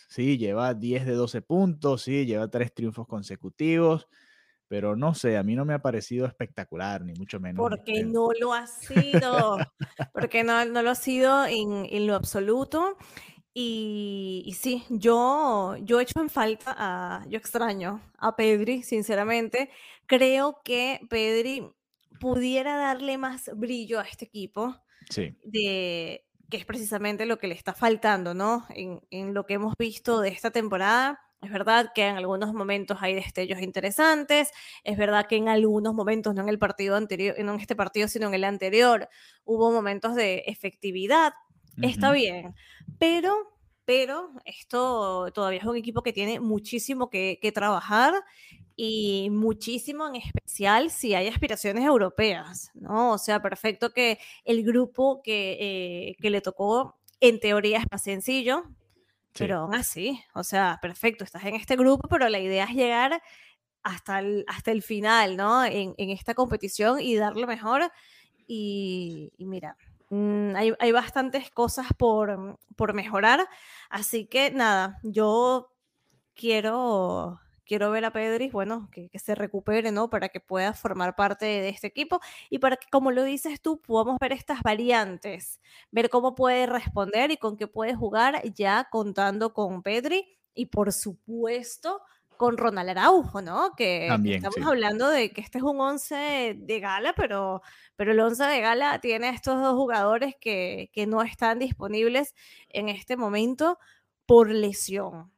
sí 0.09 0.39
lleva 0.39 0.75
10 0.75 1.07
de 1.07 1.13
12 1.13 1.43
puntos, 1.43 2.03
sí, 2.03 2.27
lleva 2.27 2.49
tres 2.49 2.73
triunfos 2.75 3.07
consecutivos, 3.07 4.09
pero 4.69 4.97
no 4.97 5.15
sé, 5.15 5.37
a 5.37 5.43
mí 5.43 5.55
no 5.55 5.65
me 5.65 5.75
ha 5.75 5.83
parecido 5.83 6.27
espectacular, 6.27 7.05
ni 7.05 7.13
mucho 7.13 7.39
menos. 7.39 7.59
Porque 7.59 8.05
no 8.05 8.31
lo 8.41 8.55
ha 8.55 8.67
sido, 8.67 9.59
porque 10.15 10.45
no, 10.45 10.65
no 10.65 10.83
lo 10.83 10.91
ha 10.91 10.95
sido 10.95 11.45
en, 11.45 11.87
en 11.91 12.07
lo 12.07 12.15
absoluto. 12.15 12.97
Y, 13.55 14.43
y, 14.47 14.55
sí, 14.55 14.85
yo, 14.89 15.77
yo 15.83 16.01
hecho 16.01 16.21
en 16.21 16.31
falta, 16.31 16.75
a, 16.75 17.27
yo 17.29 17.37
extraño 17.37 18.01
a 18.17 18.35
Pedri, 18.35 18.83
sinceramente. 18.83 19.69
Creo 20.07 20.63
que 20.65 21.01
Pedri 21.11 21.71
pudiera 22.19 22.79
darle 22.79 23.19
más 23.19 23.51
brillo 23.55 24.01
a 24.01 24.05
este 24.05 24.25
equipo. 24.25 24.75
Sí. 25.11 25.37
De, 25.45 26.25
que 26.53 26.59
es 26.59 26.67
precisamente 26.67 27.25
lo 27.25 27.39
que 27.39 27.47
le 27.47 27.55
está 27.55 27.73
faltando, 27.73 28.35
¿no? 28.35 28.67
En, 28.69 29.01
en, 29.11 29.33
lo 29.33 29.47
que 29.47 29.55
hemos 29.55 29.75
visto 29.79 30.21
de 30.21 30.29
esta 30.29 30.51
temporada. 30.51 31.19
Es 31.41 31.51
verdad 31.51 31.93
que 31.95 32.07
en 32.07 32.19
algunos 32.19 32.53
momentos 32.53 32.99
hay 33.01 33.15
destellos 33.15 33.63
interesantes, 33.63 34.51
es 34.85 34.99
verdad 34.99 35.27
que 35.27 35.37
en 35.37 35.49
algunos 35.49 35.95
momentos, 35.95 36.35
no 36.35 36.43
en 36.43 36.51
el 36.51 36.59
partido 36.59 36.95
anterior, 36.95 37.35
no 37.43 37.55
en 37.55 37.61
este 37.61 37.75
partido, 37.75 38.07
sino 38.07 38.29
en 38.29 38.35
el 38.35 38.45
anterior, 38.45 39.09
hubo 39.47 39.73
momentos 39.73 40.15
de 40.15 40.45
efectividad, 40.47 41.33
está 41.81 42.13
bien, 42.13 42.55
pero, 42.99 43.35
pero 43.85 44.31
esto 44.45 45.31
todavía 45.33 45.61
es 45.61 45.65
un 45.67 45.77
equipo 45.77 46.03
que 46.03 46.13
tiene 46.13 46.41
muchísimo 46.41 47.11
que, 47.11 47.39
que 47.41 47.53
trabajar 47.53 48.15
y 48.77 49.29
muchísimo 49.31 50.09
en 50.09 50.17
especial 50.17 50.91
si 50.91 51.15
hay 51.15 51.29
aspiraciones 51.29 51.85
europeas, 51.85 52.71
¿no? 52.75 53.13
O 53.13 53.19
sea, 53.19 53.43
perfecto 53.43 53.93
que 53.93 54.19
el 54.45 54.65
grupo 54.65 55.21
que, 55.23 55.59
eh, 55.61 56.17
que 56.21 56.31
le 56.31 56.41
tocó 56.41 56.99
en 57.21 57.39
teoría 57.41 57.79
es 57.79 57.85
más 57.91 58.03
sencillo, 58.03 58.65
pero 59.39 59.61
aún 59.61 59.75
así, 59.75 60.21
o 60.35 60.45
sea, 60.45 60.79
perfecto, 60.83 61.25
estás 61.25 61.45
en 61.45 61.55
este 61.55 61.77
grupo, 61.77 62.09
pero 62.09 62.29
la 62.29 62.41
idea 62.41 62.65
es 62.65 62.75
llegar 62.75 63.23
hasta 63.83 64.21
el, 64.21 64.45
hasta 64.49 64.71
el 64.71 64.83
final, 64.83 65.37
¿no? 65.37 65.65
En, 65.65 65.95
en 65.99 66.11
esta 66.11 66.35
competición 66.35 67.01
y 67.01 67.17
dar 67.17 67.37
lo 67.37 67.47
mejor. 67.47 67.91
Y, 68.47 69.33
y 69.39 69.47
mira, 69.47 69.77
mmm, 70.13 70.55
hay, 70.57 70.75
hay, 70.79 70.93
bastantes 70.93 71.51
cosas 71.51 71.87
por, 71.99 72.59
por 72.77 72.95
mejorar, 72.95 73.49
así 73.91 74.27
que 74.27 74.51
nada, 74.53 75.01
yo 75.03 75.73
quiero 76.35 77.41
quiero 77.65 77.91
ver 77.91 78.05
a 78.05 78.13
Pedri, 78.13 78.51
bueno, 78.51 78.89
que, 78.93 79.09
que, 79.09 79.19
se 79.19 79.35
recupere, 79.35 79.93
¿no? 79.93 80.11
Para 80.11 80.29
que 80.29 80.41
pueda 80.41 80.75
formar 80.75 81.17
parte 81.17 81.47
de 81.47 81.71
este 81.71 81.87
equipo 81.87 82.21
y 82.51 82.59
para 82.59 82.77
que, 82.77 82.87
como 82.91 83.11
lo 83.13 83.25
dices 83.25 83.63
tú, 83.63 83.81
podamos 83.81 84.19
ver 84.21 84.33
estas 84.33 84.63
variantes, 84.63 85.61
ver 85.91 86.11
cómo 86.11 86.35
puede 86.35 86.67
responder 86.67 87.31
y 87.31 87.39
con 87.39 87.57
qué 87.57 87.67
puede 87.69 87.95
jugar 87.95 88.43
ya 88.55 88.89
contando 88.91 89.55
con 89.55 89.83
Pedri 89.83 90.39
y, 90.55 90.67
por 90.67 90.93
supuesto, 90.93 92.03
con 92.43 92.57
Ronald 92.57 92.91
Araujo, 92.91 93.41
¿no? 93.41 93.71
Que 93.77 94.07
También, 94.09 94.39
estamos 94.39 94.57
sí. 94.57 94.63
hablando 94.67 95.09
de 95.09 95.31
que 95.31 95.41
este 95.41 95.59
es 95.59 95.65
un 95.65 95.81
11 95.81 96.57
de 96.59 96.81
gala, 96.81 97.15
pero, 97.17 97.63
pero 97.95 98.11
el 98.11 98.19
11 98.19 98.43
de 98.47 98.61
gala 98.61 98.99
tiene 98.99 99.29
a 99.29 99.31
estos 99.31 99.63
dos 99.63 99.77
jugadores 99.77 100.35
que, 100.41 100.91
que 100.93 101.07
no 101.07 101.23
están 101.23 101.61
disponibles 101.61 102.35
en 102.69 102.89
este 102.89 103.17
momento 103.17 103.79
por 104.27 104.51
lesión. 104.51 105.31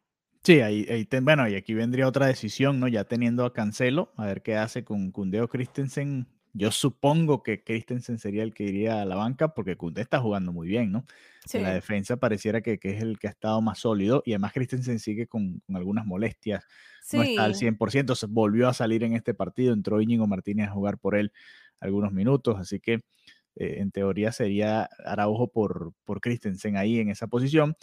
Sí, 0.44 0.62
ahí, 0.62 0.86
ahí 0.88 1.04
ten, 1.04 1.26
bueno, 1.26 1.46
y 1.46 1.56
aquí 1.56 1.74
vendría 1.74 2.08
otra 2.08 2.24
decisión, 2.26 2.80
¿no? 2.80 2.88
Ya 2.88 3.04
teniendo 3.04 3.44
a 3.44 3.52
Cancelo, 3.52 4.14
a 4.16 4.24
ver 4.24 4.40
qué 4.40 4.56
hace 4.56 4.82
con 4.82 5.10
Cundeo 5.10 5.46
Christensen. 5.46 6.26
Yo 6.56 6.70
supongo 6.70 7.42
que 7.42 7.64
Christensen 7.64 8.18
sería 8.18 8.44
el 8.44 8.54
que 8.54 8.62
iría 8.64 9.02
a 9.02 9.04
la 9.04 9.16
banca 9.16 9.54
porque 9.54 9.76
Kunde 9.76 10.02
está 10.02 10.20
jugando 10.20 10.52
muy 10.52 10.68
bien, 10.68 10.92
¿no? 10.92 11.04
Sí. 11.46 11.58
En 11.58 11.64
la 11.64 11.74
defensa 11.74 12.16
pareciera 12.16 12.60
que, 12.62 12.78
que, 12.78 12.90
es 12.96 13.02
el 13.02 13.18
que 13.18 13.26
ha 13.26 13.30
estado 13.30 13.60
más 13.60 13.80
sólido 13.80 14.22
y 14.24 14.32
además 14.32 14.52
Christensen 14.52 15.00
sigue 15.00 15.26
con, 15.26 15.60
con 15.66 15.76
algunas 15.76 16.06
molestias, 16.06 16.64
Sí. 17.02 17.16
no 17.18 17.22
está 17.24 17.44
al 17.44 17.54
100%, 17.54 18.14
se 18.14 18.26
volvió 18.26 18.68
a 18.68 18.72
salir 18.74 19.02
en 19.04 19.14
este 19.14 19.34
partido, 19.34 19.74
entró 19.74 20.00
Íñigo 20.00 20.26
Martínez 20.26 20.68
a 20.68 20.72
jugar 20.72 20.98
por 20.98 21.16
él 21.16 21.32
algunos 21.80 22.12
minutos, 22.12 22.56
así 22.58 22.80
que 22.80 22.94
eh, 23.56 23.76
en 23.80 23.90
teoría 23.90 24.32
sería 24.32 24.88
Araujo 25.04 25.48
por, 25.52 25.92
por 26.04 26.20
Christensen 26.20 26.76
ahí 26.76 26.98
en 27.00 27.10
esa 27.10 27.26
posición. 27.26 27.76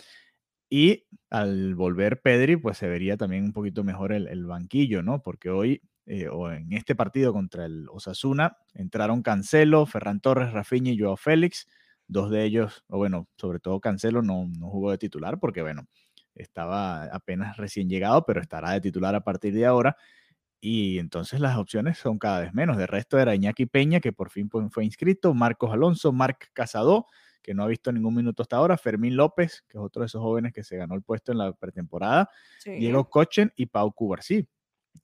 Y 0.70 1.06
al 1.30 1.76
volver 1.76 2.22
Pedri, 2.22 2.56
pues 2.58 2.78
se 2.78 2.88
vería 2.88 3.18
también 3.18 3.44
un 3.46 3.54
poquito 3.54 3.84
mejor 3.84 4.14
el, 4.14 4.28
el 4.28 4.46
banquillo, 4.46 5.04
¿no? 5.04 5.22
Porque 5.22 5.50
hoy, 5.50 5.82
eh, 6.06 6.28
o 6.30 6.52
en 6.52 6.74
este 6.74 6.96
partido 6.96 7.34
contra 7.34 7.66
el 7.66 7.88
Osasuna, 7.90 8.58
entraron 8.74 9.22
Cancelo, 9.22 9.86
Ferran 9.86 10.20
Torres, 10.20 10.52
Rafinha 10.54 10.92
y 10.92 11.00
Joao 11.00 11.18
Félix. 11.18 11.68
Dos 12.08 12.30
de 12.30 12.44
ellos, 12.44 12.84
o 12.88 12.98
bueno, 12.98 13.28
sobre 13.38 13.60
todo 13.60 13.80
Cancelo 13.80 14.22
no, 14.22 14.48
no 14.60 14.70
jugó 14.70 14.92
de 14.92 14.98
titular 14.98 15.40
porque, 15.40 15.62
bueno, 15.62 15.88
estaba 16.36 17.06
apenas 17.06 17.58
recién 17.58 17.90
llegado, 17.90 18.26
pero 18.26 18.42
estará 18.42 18.72
de 18.72 18.82
titular 18.82 19.16
a 19.16 19.22
partir 19.24 19.54
de 19.54 19.66
ahora. 19.66 19.96
Y 20.60 21.00
entonces 21.00 21.40
las 21.40 21.58
opciones 21.58 21.98
son 21.98 22.20
cada 22.20 22.42
vez 22.42 22.54
menos. 22.54 22.78
De 22.78 22.86
resto 22.88 23.18
era 23.20 23.34
Iñaki 23.36 23.66
Peña, 23.66 24.00
que 24.00 24.14
por 24.14 24.30
fin 24.30 24.50
fue 24.70 24.86
inscrito, 24.86 25.34
Marcos 25.34 25.72
Alonso, 25.74 26.12
Marc 26.12 26.52
Casado, 26.54 27.08
que 27.42 27.54
no 27.56 27.64
ha 27.64 27.68
visto 27.68 27.92
ningún 27.92 28.14
minuto 28.16 28.44
hasta 28.44 28.58
ahora, 28.58 28.78
Fermín 28.78 29.16
López, 29.16 29.64
que 29.68 29.78
es 29.80 29.84
otro 29.84 30.02
de 30.02 30.06
esos 30.08 30.22
jóvenes 30.22 30.54
que 30.54 30.64
se 30.64 30.78
ganó 30.78 30.94
el 30.96 31.02
puesto 31.02 31.32
en 31.32 31.40
la 31.40 31.54
pretemporada, 31.54 32.30
Sí. 32.60 32.72
Diego 32.72 33.10
Cochen 33.10 33.52
y 33.56 33.66
Pau 33.68 33.92
Cubarsí. 33.94 34.48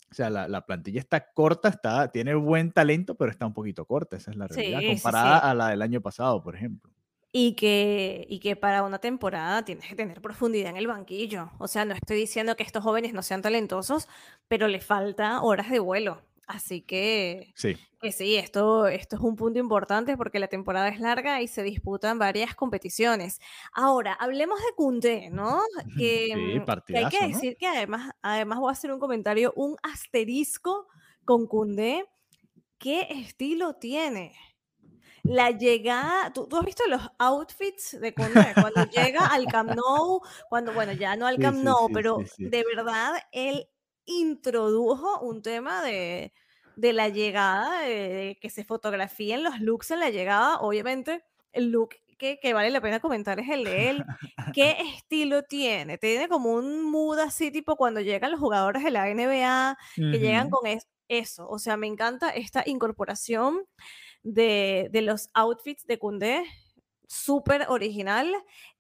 O 0.10 0.13
sea, 0.13 0.30
la, 0.30 0.47
la, 0.47 0.65
plantilla 0.65 1.00
está 1.00 1.32
corta, 1.34 1.69
está, 1.69 2.12
tiene 2.12 2.34
buen 2.34 2.71
talento, 2.71 3.15
pero 3.15 3.30
está 3.30 3.45
un 3.45 3.54
poquito 3.54 3.86
corta, 3.86 4.15
esa 4.15 4.32
es 4.32 4.38
la 4.38 4.47
realidad, 4.47 4.80
Sí, 4.80 4.88
comparada 4.88 5.39
sí. 5.41 5.47
a 5.47 5.54
la 5.54 5.67
del 5.69 5.82
año 5.82 6.02
pasado, 6.02 6.41
por 6.41 6.56
ejemplo. 6.56 6.91
Y 7.34 7.54
que, 7.54 8.26
y 8.30 8.39
que 8.39 8.56
para 8.56 8.84
una 8.84 9.00
temporada 9.00 9.63
tienes 9.65 9.88
que 9.88 9.95
tener 9.95 10.21
profundidad 10.21 10.69
en 10.71 10.78
el 10.78 10.88
banquillo. 10.88 11.52
O 11.60 11.67
sea, 11.67 11.86
no 11.86 11.93
estoy 11.93 12.17
diciendo 12.17 12.56
que 12.56 12.63
estos 12.63 12.84
jóvenes 12.84 13.13
no 13.13 13.21
sean 13.21 13.41
talentosos, 13.41 14.08
pero 14.47 14.67
les 14.67 14.86
falta 14.86 15.41
horas 15.41 15.69
de 15.69 15.80
vuelo. 15.80 16.21
Así 16.47 16.81
que, 16.81 17.51
Sí. 17.55 17.75
que 18.01 18.13
sí, 18.13 18.38
esto, 18.38 18.88
esto 18.88 19.17
es 19.17 19.21
un 19.21 19.36
punto 19.36 19.60
importante 19.60 20.15
porque 20.15 20.39
la 20.39 20.47
temporada 20.47 20.88
es 20.88 20.99
larga 21.01 21.41
y 21.41 21.47
se 21.49 21.62
disputan 21.62 22.17
varias 22.19 22.55
competiciones. 22.55 23.39
Ahora, 23.73 24.13
hablemos 24.13 24.57
de 24.60 24.73
Kunde, 24.75 25.29
¿no? 25.29 25.60
Que, 25.97 26.27
Sí, 26.27 26.60
mm, 26.60 26.65
que 26.86 26.97
hay 26.97 27.10
que 27.10 27.21
¿no? 27.21 27.27
decir 27.27 27.57
que 27.57 27.67
además, 27.67 28.12
además 28.21 28.60
voy 28.60 28.69
a 28.69 28.71
hacer 28.71 28.93
un 28.93 28.99
comentario, 28.99 29.51
un 29.57 29.75
asterisco 29.83 30.88
con 31.25 31.47
Kunde. 31.47 32.05
¿Qué 32.77 33.07
estilo 33.10 33.73
tiene? 33.75 34.33
La 35.23 35.51
llegada, 35.51 36.31
¿tú, 36.31 36.47
tú 36.47 36.55
has 36.57 36.63
visto 36.65 36.83
los 36.88 37.01
outfits 37.19 37.99
de 37.99 38.13
Koundé 38.13 38.53
cuando 38.53 38.86
llega 38.86 39.25
al 39.27 39.45
Camp 39.47 39.71
Nou, 39.75 40.21
cuando, 40.47 40.71
bueno, 40.71 40.93
ya 40.93 41.17
no 41.17 41.27
al 41.27 41.38
Camp 41.39 41.57
Nou, 41.62 41.88
sí, 41.88 41.93
pero 41.93 42.19
sí, 42.36 42.45
de 42.45 42.63
verdad 42.63 43.15
él 43.33 43.67
introdujo 44.08 45.20
un 45.22 45.41
tema 45.43 45.84
de, 45.84 46.34
de 46.76 46.93
la 46.93 47.10
llegada, 47.10 47.82
de, 47.82 47.89
de 48.10 48.38
que 48.41 48.50
se 48.50 48.63
fotografíen 48.63 49.43
los 49.43 49.60
looks 49.60 49.91
en 49.91 50.00
la 50.00 50.10
llegada, 50.10 50.60
obviamente 50.60 51.24
el 51.54 51.70
look 51.72 51.96
que, 52.17 52.39
que 52.39 52.54
vale 52.54 52.72
la 52.72 52.82
pena 52.82 53.00
comentar 53.00 53.39
es 53.39 53.48
el 53.50 53.63
de 53.63 53.89
él. 53.91 54.04
¿Qué 54.54 54.76
estilo 54.98 55.43
tiene? 55.43 56.00
Tiene 56.00 56.28
como 56.28 56.52
un 56.54 56.84
mood 56.89 57.20
así, 57.20 57.52
tipo 57.52 57.76
cuando 57.76 58.02
llegan 58.02 58.32
los 58.32 58.39
jugadores 58.39 58.84
de 58.84 58.89
la 58.89 59.08
NBA, 59.08 59.78
que 59.96 60.20
llegan 60.20 60.50
con 60.50 60.65
es- 60.65 60.88
eso, 61.10 61.48
o 61.48 61.58
sea, 61.60 61.78
me 61.78 61.88
encanta 61.88 62.32
esta 62.32 62.63
incorporación 62.65 63.63
de, 64.24 64.89
de 64.91 65.02
los 65.02 65.30
outfits 65.36 65.86
de 65.86 66.00
Koundé, 66.00 66.43
súper 67.08 67.65
original. 67.70 68.36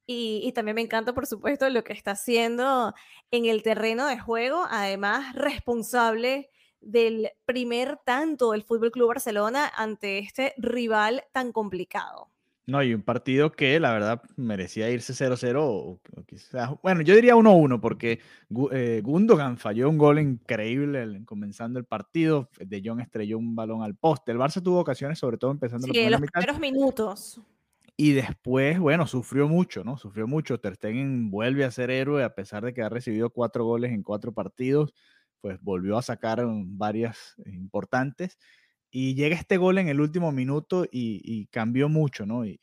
Y, 0.07 0.41
y 0.43 0.53
también 0.53 0.75
me 0.75 0.81
encanta, 0.81 1.13
por 1.13 1.27
supuesto, 1.27 1.69
lo 1.69 1.83
que 1.83 1.93
está 1.93 2.11
haciendo 2.11 2.95
en 3.29 3.45
el 3.45 3.61
terreno 3.61 4.07
de 4.07 4.17
juego, 4.17 4.65
además 4.69 5.35
responsable 5.35 6.49
del 6.81 7.29
primer 7.45 7.97
tanto 8.05 8.51
del 8.51 8.63
Fútbol 8.63 8.91
Club 8.91 9.09
Barcelona 9.09 9.69
ante 9.75 10.19
este 10.19 10.53
rival 10.57 11.23
tan 11.33 11.51
complicado. 11.51 12.29
No, 12.67 12.83
y 12.83 12.93
un 12.93 13.01
partido 13.01 13.53
que 13.53 13.79
la 13.79 13.93
verdad 13.93 14.21
merecía 14.35 14.89
irse 14.89 15.13
0-0 15.13 15.55
o, 15.57 15.99
quizás, 16.25 16.71
bueno, 16.83 17.01
yo 17.01 17.15
diría 17.15 17.33
1-1 17.33 17.79
porque 17.79 18.19
eh, 18.73 19.01
Gundogan 19.01 19.57
falló 19.57 19.89
un 19.89 19.97
gol 19.97 20.19
increíble 20.19 21.23
comenzando 21.23 21.79
el 21.79 21.85
partido, 21.85 22.49
De 22.59 22.81
Jong 22.83 22.99
estrelló 22.99 23.37
un 23.37 23.55
balón 23.55 23.83
al 23.83 23.95
poste, 23.95 24.33
el 24.33 24.37
Barça 24.37 24.61
tuvo 24.61 24.81
ocasiones 24.81 25.17
sobre 25.17 25.37
todo 25.37 25.51
empezando 25.51 25.87
sí, 25.87 26.09
los 26.09 26.19
primeros 26.19 26.59
minutos. 26.59 27.41
Y 27.97 28.13
después, 28.13 28.79
bueno, 28.79 29.07
sufrió 29.07 29.47
mucho, 29.47 29.83
¿no? 29.83 29.97
Sufrió 29.97 30.27
mucho. 30.27 30.59
Ter 30.59 30.75
Stegen 30.75 31.31
vuelve 31.31 31.65
a 31.65 31.71
ser 31.71 31.89
héroe 31.89 32.23
a 32.23 32.35
pesar 32.35 32.63
de 32.63 32.73
que 32.73 32.83
ha 32.83 32.89
recibido 32.89 33.31
cuatro 33.31 33.65
goles 33.65 33.91
en 33.91 34.03
cuatro 34.03 34.33
partidos, 34.33 34.93
pues 35.41 35.59
volvió 35.61 35.97
a 35.97 36.03
sacar 36.03 36.45
varias 36.47 37.35
importantes 37.45 38.37
y 38.89 39.15
llega 39.15 39.35
este 39.35 39.57
gol 39.57 39.77
en 39.79 39.89
el 39.89 39.99
último 39.99 40.31
minuto 40.31 40.85
y, 40.89 41.47
cambió 41.47 41.89
mucho, 41.89 42.25
¿no? 42.25 42.45
Y, 42.45 42.59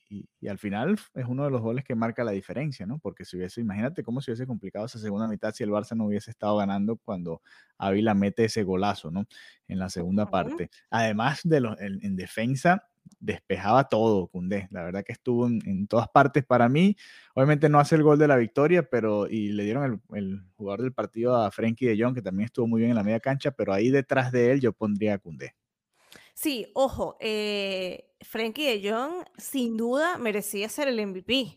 al 0.49 0.59
final 0.59 0.99
es 1.15 1.27
uno 1.27 1.45
de 1.45 1.51
los 1.51 1.61
goles 1.61 1.85
que 1.85 1.95
marca 1.95 2.25
la 2.25 2.33
diferencia, 2.33 2.87
¿no? 2.87 2.99
Porque 2.99 3.25
si 3.25 3.37
hubiese, 3.37 3.61
imagínate 3.61 4.03
cómo 4.03 4.21
se 4.21 4.31
hubiese 4.31 4.47
complicado 4.47 4.87
esa 4.87 4.99
segunda 4.99 5.29
mitad 5.29 5.53
si 5.53 5.65
el 5.65 5.71
Barça 5.71 5.97
no 5.97 6.07
hubiese 6.07 6.31
estado 6.31 6.57
ganando 6.57 6.97
cuando 6.97 7.43
Ávila 7.79 8.15
mete 8.15 8.47
ese 8.47 8.63
golazo, 8.63 9.11
¿no? 9.11 9.27
En 9.69 9.79
la 9.79 9.91
segunda 9.91 10.27
parte. 10.27 10.71
Además 10.91 11.41
de 11.45 11.61
los, 11.61 11.81
en, 11.81 12.17
defensa, 12.17 12.89
despejaba 13.21 13.89
todo 13.89 14.27
Cundé. 14.29 14.69
La 14.71 14.83
verdad 14.83 15.05
que 15.05 15.13
estuvo 15.13 15.47
en, 15.47 15.87
todas 15.87 16.09
partes 16.09 16.45
para 16.45 16.69
mí. 16.69 16.97
Obviamente 17.35 17.69
no 17.69 17.79
hace 17.79 17.97
el 17.97 18.03
gol 18.03 18.19
de 18.19 18.29
la 18.29 18.37
victoria, 18.37 18.89
pero 18.89 19.27
y 19.29 19.49
le 19.49 19.65
dieron 19.65 19.85
el, 20.11 20.19
el 20.19 20.43
jugador 20.57 20.83
del 20.83 20.93
partido 20.93 21.37
a 21.37 21.51
Frenkie 21.51 21.87
de 21.87 22.03
Jong, 22.03 22.15
que 22.15 22.23
también 22.23 22.47
estuvo 22.47 22.67
muy 22.67 22.81
bien 22.81 22.91
en 22.91 22.97
la 22.97 23.05
media 23.05 23.21
cancha, 23.21 23.51
pero 23.51 23.73
ahí 23.73 23.91
detrás 23.91 24.33
de 24.33 24.53
él 24.53 24.61
yo 24.61 24.73
pondría 24.73 25.15
a 25.15 25.19
Cundé. 25.19 25.55
Sí, 26.35 26.67
ojo, 26.75 27.17
eh, 27.21 28.11
Frankie 28.21 28.67
de 28.67 28.91
Jong 28.91 29.25
sin 29.39 29.77
duda 29.77 30.19
merecía 30.19 30.69
ser 30.69 30.89
el 30.89 31.07
MVP. 31.07 31.57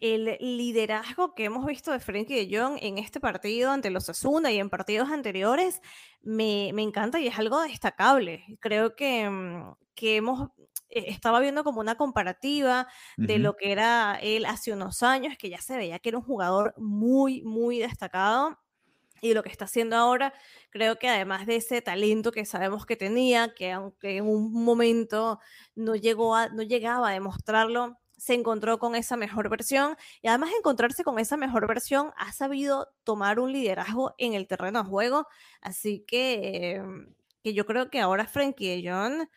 El 0.00 0.36
liderazgo 0.40 1.34
que 1.34 1.44
hemos 1.44 1.64
visto 1.66 1.92
de 1.92 2.00
Frankie 2.00 2.46
de 2.46 2.58
Jong 2.58 2.78
en 2.80 2.98
este 2.98 3.20
partido 3.20 3.70
ante 3.70 3.90
los 3.90 4.08
Asuna 4.08 4.50
y 4.50 4.58
en 4.58 4.70
partidos 4.70 5.10
anteriores 5.10 5.80
me, 6.22 6.68
encanta 6.70 7.20
y 7.20 7.28
es 7.28 7.38
algo 7.38 7.60
destacable. 7.62 8.44
Creo 8.60 8.96
que, 8.96 9.28
mm, 9.30 9.74
que 9.94 10.16
hemos 10.16 10.50
estaba 10.90 11.40
viendo 11.40 11.64
como 11.64 11.80
una 11.80 11.96
comparativa 11.96 12.88
de 13.16 13.38
lo 13.38 13.56
que 13.56 13.72
era 13.72 14.18
él 14.22 14.46
hace 14.46 14.72
unos 14.72 15.02
años, 15.02 15.36
que 15.38 15.50
ya 15.50 15.60
se 15.60 15.76
veía 15.76 15.98
que 15.98 16.10
era 16.10 16.18
un 16.18 16.24
jugador 16.24 16.74
muy, 16.76 17.42
muy 17.42 17.78
destacado 17.78 18.58
y 19.20 19.34
lo 19.34 19.42
que 19.42 19.50
está 19.50 19.66
haciendo 19.66 19.96
ahora, 19.96 20.32
creo 20.70 20.96
que 20.98 21.08
además 21.08 21.46
de 21.46 21.56
ese 21.56 21.82
talento 21.82 22.32
que 22.32 22.44
sabemos 22.44 22.86
que 22.86 22.96
tenía, 22.96 23.54
que 23.54 23.72
aunque 23.72 24.16
en 24.18 24.26
un 24.26 24.52
momento 24.52 25.40
no, 25.74 25.94
llegó 25.94 26.34
a, 26.34 26.48
no 26.48 26.62
llegaba 26.62 27.10
a 27.10 27.12
demostrarlo, 27.12 27.98
se 28.16 28.34
encontró 28.34 28.78
con 28.78 28.94
esa 28.94 29.16
mejor 29.16 29.48
versión 29.48 29.96
y 30.22 30.28
además 30.28 30.50
de 30.50 30.56
encontrarse 30.58 31.04
con 31.04 31.18
esa 31.18 31.36
mejor 31.36 31.66
versión, 31.66 32.12
ha 32.16 32.32
sabido 32.32 32.88
tomar 33.04 33.40
un 33.40 33.52
liderazgo 33.52 34.14
en 34.18 34.34
el 34.34 34.46
terreno 34.46 34.82
de 34.82 34.88
juego. 34.88 35.26
Así 35.60 36.04
que, 36.06 36.82
que 37.42 37.54
yo 37.54 37.64
creo 37.66 37.90
que 37.90 38.00
ahora 38.00 38.26
Frankie 38.26 38.82
John 38.86 39.28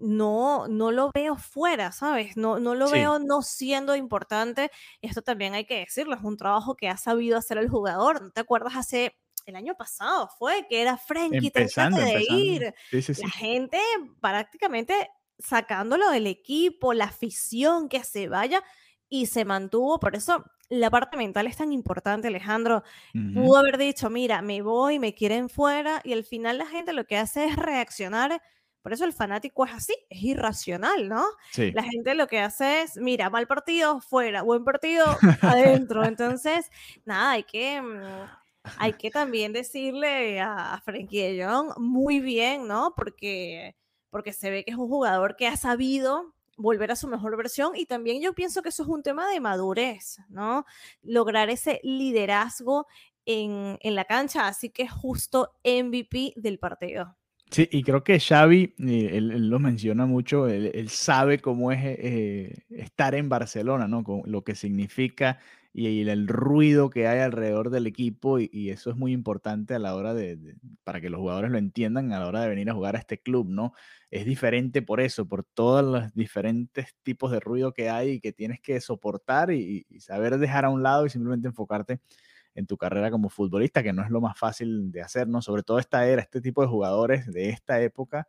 no, 0.00 0.66
no 0.68 0.90
lo 0.90 1.10
veo 1.14 1.36
fuera, 1.36 1.92
¿sabes? 1.92 2.36
No, 2.36 2.58
no 2.58 2.74
lo 2.74 2.90
veo 2.90 3.18
no 3.18 3.42
siendo 3.42 3.94
importante. 3.94 4.70
Esto 5.02 5.22
también 5.22 5.54
hay 5.54 5.66
que 5.66 5.80
decirlo, 5.80 6.16
es 6.16 6.22
un 6.22 6.36
trabajo 6.36 6.74
que 6.74 6.88
ha 6.88 6.96
sabido 6.96 7.38
hacer 7.38 7.58
el 7.58 7.68
jugador. 7.68 8.22
¿No 8.22 8.30
te 8.30 8.40
acuerdas 8.40 8.74
hace 8.76 9.16
el 9.46 9.56
año 9.56 9.74
pasado 9.74 10.28
fue, 10.38 10.66
que 10.68 10.80
era 10.82 10.96
Frenkie, 10.96 11.46
empezando, 11.46 11.98
de 11.98 12.24
ir. 12.30 12.74
La 12.90 13.30
gente 13.30 13.78
prácticamente 14.20 15.10
sacándolo 15.38 16.10
del 16.10 16.26
equipo, 16.26 16.92
la 16.92 17.06
afición 17.06 17.88
que 17.88 18.04
se 18.04 18.28
vaya 18.28 18.62
y 19.08 19.26
se 19.26 19.44
mantuvo. 19.44 19.98
Por 19.98 20.14
eso 20.14 20.44
la 20.68 20.90
parte 20.90 21.16
mental 21.16 21.46
es 21.46 21.56
tan 21.56 21.72
importante, 21.72 22.28
Alejandro. 22.28 22.84
Pudo 23.34 23.56
haber 23.56 23.78
dicho, 23.78 24.08
mira, 24.10 24.42
me 24.42 24.62
voy, 24.62 24.98
me 24.98 25.14
quieren 25.14 25.48
fuera 25.48 26.00
y 26.04 26.12
al 26.12 26.24
final 26.24 26.58
la 26.58 26.66
gente 26.66 26.92
lo 26.92 27.04
que 27.04 27.16
hace 27.16 27.46
es 27.46 27.56
reaccionar. 27.56 28.40
Por 28.82 28.92
eso 28.92 29.04
el 29.04 29.12
fanático 29.12 29.64
es 29.66 29.72
así, 29.72 29.94
es 30.08 30.22
irracional, 30.22 31.08
¿no? 31.08 31.24
La 31.56 31.82
gente 31.82 32.14
lo 32.14 32.26
que 32.26 32.40
hace 32.40 32.82
es, 32.82 32.96
mira, 32.96 33.28
mal 33.28 33.46
partido, 33.46 34.00
fuera, 34.00 34.42
buen 34.42 34.64
partido, 34.64 35.04
adentro. 35.42 36.04
Entonces, 36.04 36.70
nada, 37.04 37.32
hay 37.32 37.42
que 37.44 37.82
mm, 37.82 38.28
hay 38.78 38.92
que 38.94 39.10
también 39.10 39.52
decirle 39.52 40.40
a, 40.40 40.80
Frankie 40.84 41.20
de 41.20 41.44
Jong 41.44 41.78
muy 41.78 42.20
bien, 42.20 42.66
¿no? 42.66 42.94
Porque, 42.96 43.76
porque 44.10 44.32
se 44.32 44.50
ve 44.50 44.64
que 44.64 44.72
es 44.72 44.76
un 44.76 44.88
jugador 44.88 45.36
que 45.36 45.46
ha 45.46 45.56
sabido 45.56 46.34
volver 46.56 46.90
a 46.90 46.96
su 46.96 47.08
mejor 47.08 47.36
versión 47.36 47.72
y 47.74 47.86
también 47.86 48.20
yo 48.20 48.34
pienso 48.34 48.62
que 48.62 48.68
eso 48.68 48.82
es 48.82 48.88
un 48.88 49.02
tema 49.02 49.30
de 49.30 49.40
madurez, 49.40 50.18
¿no? 50.28 50.66
Lograr 51.02 51.48
ese 51.48 51.80
liderazgo 51.82 52.86
en, 53.24 53.78
la 53.82 54.04
cancha, 54.04 54.46
así 54.46 54.70
que 54.70 54.82
es 54.82 54.92
justo 54.92 55.52
MVP 55.64 56.34
del 56.36 56.58
partido. 56.58 57.16
Sí, 57.50 57.68
y 57.72 57.82
creo 57.82 58.04
que 58.04 58.20
Xavi, 58.20 58.74
él, 58.78 59.48
lo 59.48 59.58
menciona 59.58 60.06
mucho, 60.06 60.46
él, 60.46 60.88
sabe 60.88 61.40
cómo 61.40 61.72
es 61.72 61.80
eh, 61.82 62.64
estar 62.70 63.16
en 63.16 63.28
Barcelona, 63.28 63.88
¿no? 63.88 64.04
Con 64.04 64.22
lo 64.26 64.44
que 64.44 64.54
significa 64.54 65.38
y 65.72 66.08
el 66.08 66.26
ruido 66.26 66.90
que 66.90 67.06
hay 67.06 67.20
alrededor 67.20 67.70
del 67.70 67.86
equipo 67.86 68.38
y, 68.40 68.70
eso 68.70 68.90
es 68.90 68.96
muy 68.96 69.12
importante 69.12 69.74
a 69.74 69.78
la 69.78 69.94
hora 69.94 70.14
de, 70.14 70.56
para 70.84 71.00
que 71.00 71.10
los 71.10 71.20
jugadores 71.20 71.50
lo 71.50 71.58
entiendan 71.58 72.12
a 72.12 72.20
la 72.20 72.26
hora 72.26 72.42
de 72.42 72.48
venir 72.48 72.70
a 72.70 72.74
jugar 72.74 72.96
a 72.96 72.98
este 72.98 73.18
club, 73.18 73.48
¿no? 73.48 73.72
Es 74.10 74.24
diferente 74.26 74.82
por 74.82 75.00
eso, 75.00 75.26
por 75.26 75.44
todos 75.44 75.84
los 75.84 76.14
diferentes 76.14 76.94
tipos 77.02 77.30
de 77.30 77.40
ruido 77.40 77.72
que 77.72 77.88
hay 77.88 78.10
y 78.12 78.20
que 78.20 78.32
tienes 78.32 78.60
que 78.60 78.80
soportar 78.80 79.52
y, 79.52 79.86
saber 80.00 80.38
dejar 80.38 80.64
a 80.64 80.70
un 80.70 80.82
lado 80.82 81.06
y 81.06 81.10
simplemente 81.10 81.48
enfocarte 81.48 82.00
en 82.54 82.66
tu 82.66 82.76
carrera 82.76 83.10
como 83.10 83.30
futbolista, 83.30 83.82
que 83.82 83.92
no 83.92 84.02
es 84.02 84.10
lo 84.10 84.20
más 84.20 84.38
fácil 84.38 84.90
de 84.92 85.02
hacer, 85.02 85.28
¿no? 85.28 85.42
Sobre 85.42 85.62
todo 85.62 85.78
esta 85.78 86.06
era, 86.06 86.22
este 86.22 86.40
tipo 86.40 86.62
de 86.62 86.68
jugadores 86.68 87.26
de 87.26 87.50
esta 87.50 87.80
época 87.80 88.26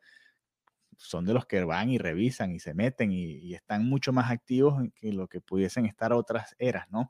son 0.98 1.26
de 1.26 1.34
los 1.34 1.46
que 1.46 1.64
van 1.64 1.90
y 1.90 1.98
revisan 1.98 2.52
y 2.52 2.60
se 2.60 2.74
meten 2.74 3.12
y, 3.12 3.54
están 3.54 3.86
mucho 3.86 4.14
más 4.14 4.32
activos 4.32 4.84
que 4.96 5.12
lo 5.12 5.28
que 5.28 5.42
pudiesen 5.42 5.86
estar 5.86 6.14
otras 6.14 6.56
eras, 6.60 6.90
¿no? 6.92 7.10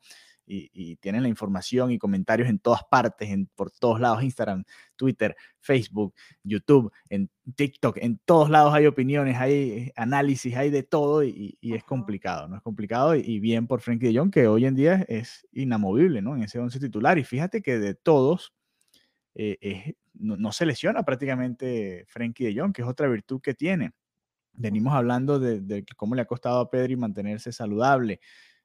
Y, 0.54 0.98
tienen 0.98 1.24
la 1.24 1.30
información 1.30 1.92
y 1.92 1.98
comentarios 1.98 2.50
en 2.50 2.60
todas 2.60 2.84
partes, 2.84 3.30
en, 3.30 3.48
por 3.56 3.72
todos 3.72 4.00
lados, 4.02 4.22
Instagram, 4.24 4.64
Twitter, 4.98 5.36
Facebook, 5.60 6.14
YouTube, 6.44 6.92
en 7.10 7.30
TikTok, 7.56 7.98
en 7.98 8.20
todos 8.26 8.50
lados 8.50 8.74
hay 8.74 8.86
opiniones, 8.86 9.38
hay 9.38 9.92
análisis, 9.96 10.56
hay 10.56 10.70
de 10.70 10.84
todo 10.84 11.24
y, 11.24 11.58
es 11.62 11.84
complicado, 11.86 12.48
¿no? 12.50 12.58
Es 12.58 12.62
complicado 12.62 13.16
y, 13.16 13.40
bien 13.40 13.68
por 13.68 13.82
Frankie 13.82 14.08
de 14.08 14.20
Jong, 14.20 14.32
que 14.32 14.48
hoy 14.48 14.66
en 14.66 14.76
día 14.76 15.06
es 15.08 15.48
inamovible, 15.54 16.22
¿no? 16.22 16.36
En 16.36 16.44
ese 16.44 16.60
once 16.60 16.80
titular. 16.80 17.18
Y 17.18 17.24
fíjate 17.24 17.62
que 17.62 17.80
de 17.80 17.96
todos, 17.96 18.54
eh, 19.36 19.96
no, 20.14 20.52
se 20.52 20.66
lesiona 20.66 21.04
prácticamente 21.04 22.06
Frenkie 22.08 22.46
de 22.46 22.60
Jong, 22.60 22.74
que 22.74 22.82
es 22.82 22.88
otra 22.88 23.08
virtud 23.08 23.42
que 23.42 23.54
tiene. 23.54 23.92
Venimos 24.54 24.94
hablando 24.94 25.40
de, 25.40 25.86
cómo 25.96 26.16
le 26.16 26.22
ha 26.22 26.26
costado 26.26 26.60
a 26.60 26.70
Pedri 26.70 26.96
mantenerse 26.98 27.52
saludable. 27.52 28.20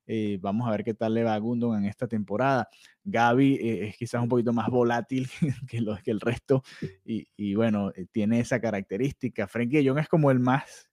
Eh, 0.07 0.39
vamos 0.41 0.69
a 0.69 0.71
ver 0.71 0.85
qué 0.85 0.95
tal 0.95 1.15
le 1.15 1.25
va 1.25 1.35
a 1.35 1.39
Gundogan 1.39 1.83
en 1.85 1.91
esta 1.91 2.07
temporada. 2.07 2.69
Gaby 3.05 3.55
eh, 3.55 3.89
es 3.89 3.97
quizás 3.97 4.23
un 4.23 4.29
poquito 4.29 4.53
más 4.53 4.69
volátil 4.69 5.29
que, 5.69 5.81
los, 5.81 6.01
que 6.03 6.11
el 6.11 6.21
resto 6.21 6.63
y, 7.05 7.55
bueno, 7.55 7.93
tiene 8.13 8.41
esa 8.41 8.61
característica. 8.61 9.47
Frenkie 9.47 9.79
de 9.83 9.89
Jong 9.89 9.99
es 9.99 10.09
como 10.09 10.31
el 10.31 10.41
más 10.41 10.89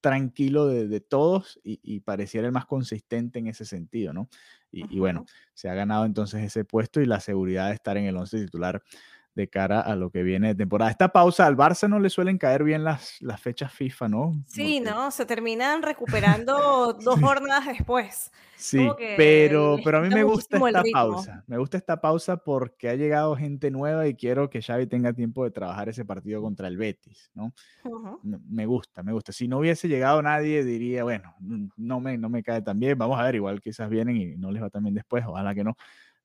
tranquilo 0.00 0.66
de, 0.68 1.00
todos 1.00 1.60
y, 1.64 2.00
pareciera 2.00 2.46
el 2.46 2.52
más 2.52 2.66
consistente 2.66 3.38
en 3.38 3.48
ese 3.48 3.64
sentido, 3.64 4.12
¿no? 4.12 4.28
Y, 4.70 4.98
bueno, 4.98 5.26
se 5.54 5.68
ha 5.68 5.74
ganado 5.74 6.04
entonces 6.04 6.42
ese 6.42 6.64
puesto 6.64 7.00
y 7.00 7.06
la 7.06 7.20
seguridad 7.20 7.68
de 7.68 7.74
estar 7.74 7.96
en 7.96 8.04
el 8.04 8.16
11 8.16 8.44
titular 8.44 8.82
de 9.38 9.48
cara 9.48 9.80
a 9.80 9.94
lo 9.94 10.10
que 10.10 10.24
viene 10.24 10.48
de 10.48 10.54
temporada. 10.56 10.90
Esta 10.90 11.08
pausa 11.08 11.46
al 11.46 11.56
Barça 11.56 11.88
no 11.88 12.00
le 12.00 12.10
suelen 12.10 12.38
caer 12.38 12.64
bien 12.64 12.82
las, 12.82 13.16
las 13.20 13.40
fechas 13.40 13.72
FIFA, 13.72 14.08
¿no? 14.08 14.44
Sí, 14.46 14.80
¿no? 14.80 15.12
Se 15.12 15.26
terminan 15.26 15.82
recuperando 15.82 16.92
dos 17.04 17.20
jornadas 17.20 17.66
después. 17.66 18.32
Sí, 18.56 18.88
pero, 19.16 19.78
pero 19.84 19.98
a 19.98 20.00
mí 20.00 20.08
me 20.08 20.24
gusta 20.24 20.56
esta 20.56 20.82
pausa. 20.92 21.44
Me 21.46 21.56
gusta 21.56 21.76
esta 21.76 22.00
pausa 22.00 22.38
porque 22.38 22.88
ha 22.88 22.96
llegado 22.96 23.36
gente 23.36 23.70
nueva 23.70 24.08
y 24.08 24.14
quiero 24.14 24.50
que 24.50 24.60
Xavi 24.60 24.88
tenga 24.88 25.12
tiempo 25.12 25.44
de 25.44 25.52
trabajar 25.52 25.88
ese 25.88 26.04
partido 26.04 26.42
contra 26.42 26.66
el 26.66 26.76
Betis, 26.76 27.30
¿no? 27.34 27.54
Me 28.48 28.66
gusta, 28.66 29.04
me 29.04 29.12
gusta. 29.12 29.30
Si 29.30 29.46
no 29.46 29.58
hubiese 29.58 29.86
llegado 29.86 30.20
nadie, 30.20 30.64
diría, 30.64 31.04
bueno, 31.04 31.36
no 31.76 32.00
me, 32.00 32.18
no 32.18 32.28
me 32.28 32.42
cae 32.42 32.60
tan 32.60 32.80
bien. 32.80 32.98
Vamos 32.98 33.20
a 33.20 33.22
ver, 33.22 33.36
igual 33.36 33.60
quizás 33.60 33.88
vienen 33.88 34.16
y 34.16 34.36
no 34.36 34.50
les 34.50 34.60
va 34.60 34.70
tan 34.70 34.82
bien 34.82 34.96
después, 34.96 35.24
ojalá 35.24 35.54
que 35.54 35.62
no. 35.62 35.76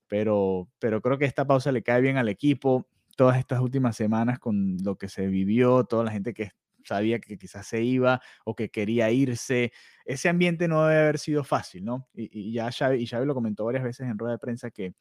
Pero, 0.07 0.67
pero 0.79 1.01
creo 1.01 1.19
que 1.19 1.25
esta 1.25 1.45
pausa 1.45 1.71
le 1.71 1.83
cae 1.83 2.01
bien 2.01 2.17
al 2.17 2.29
equipo 2.29 2.87
todas 3.15 3.37
estas 3.37 3.59
últimas 3.59 3.95
semanas 3.95 4.39
con 4.39 4.77
lo 4.83 4.97
que 4.97 5.09
se 5.09 5.27
vivió, 5.27 5.83
toda 5.83 6.05
la 6.05 6.11
gente 6.11 6.33
que 6.33 6.51
sabía 6.83 7.19
que 7.19 7.37
quizás 7.37 7.65
se 7.67 7.81
iba 7.81 8.21
o 8.45 8.55
que 8.55 8.69
quería 8.69 9.09
irse. 9.11 9.71
Ese 10.05 10.29
ambiente 10.29 10.67
no 10.67 10.85
debe 10.85 11.01
haber 11.01 11.19
sido 11.19 11.43
fácil, 11.43 11.85
¿no? 11.85 12.07
Y, 12.13 12.53
ya 12.53 12.71
Xavi, 12.71 13.01
y 13.01 13.07
Xavi 13.07 13.25
lo 13.25 13.33
comentó 13.33 13.65
varias 13.65 13.83
veces 13.83 14.07
en 14.07 14.17
rueda 14.17 14.33
de 14.33 14.39
prensa 14.39 14.71
que 14.71 14.93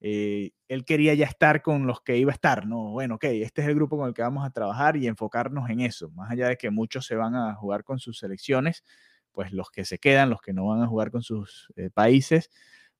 eh, 0.00 0.50
él 0.68 0.84
quería 0.84 1.14
ya 1.14 1.26
estar 1.26 1.62
con 1.62 1.86
los 1.86 2.02
que 2.02 2.18
iba 2.18 2.30
a 2.30 2.34
estar, 2.34 2.66
¿no? 2.66 2.90
Bueno, 2.90 3.14
ok, 3.16 3.24
este 3.24 3.62
es 3.62 3.68
el 3.68 3.74
grupo 3.74 3.96
con 3.96 4.08
el 4.08 4.14
que 4.14 4.22
vamos 4.22 4.44
a 4.44 4.50
trabajar 4.50 4.96
y 4.96 5.06
enfocarnos 5.06 5.70
en 5.70 5.80
eso, 5.80 6.10
más 6.10 6.30
allá 6.30 6.48
de 6.48 6.56
que 6.56 6.70
muchos 6.70 7.06
se 7.06 7.16
van 7.16 7.34
a 7.34 7.54
jugar 7.54 7.84
con 7.84 7.98
sus 7.98 8.18
selecciones, 8.18 8.84
pues 9.32 9.52
los 9.52 9.70
que 9.70 9.84
se 9.84 9.98
quedan, 9.98 10.30
los 10.30 10.40
que 10.42 10.52
no 10.52 10.66
van 10.66 10.82
a 10.82 10.86
jugar 10.86 11.10
con 11.10 11.22
sus 11.22 11.72
eh, 11.76 11.90
países, 11.90 12.50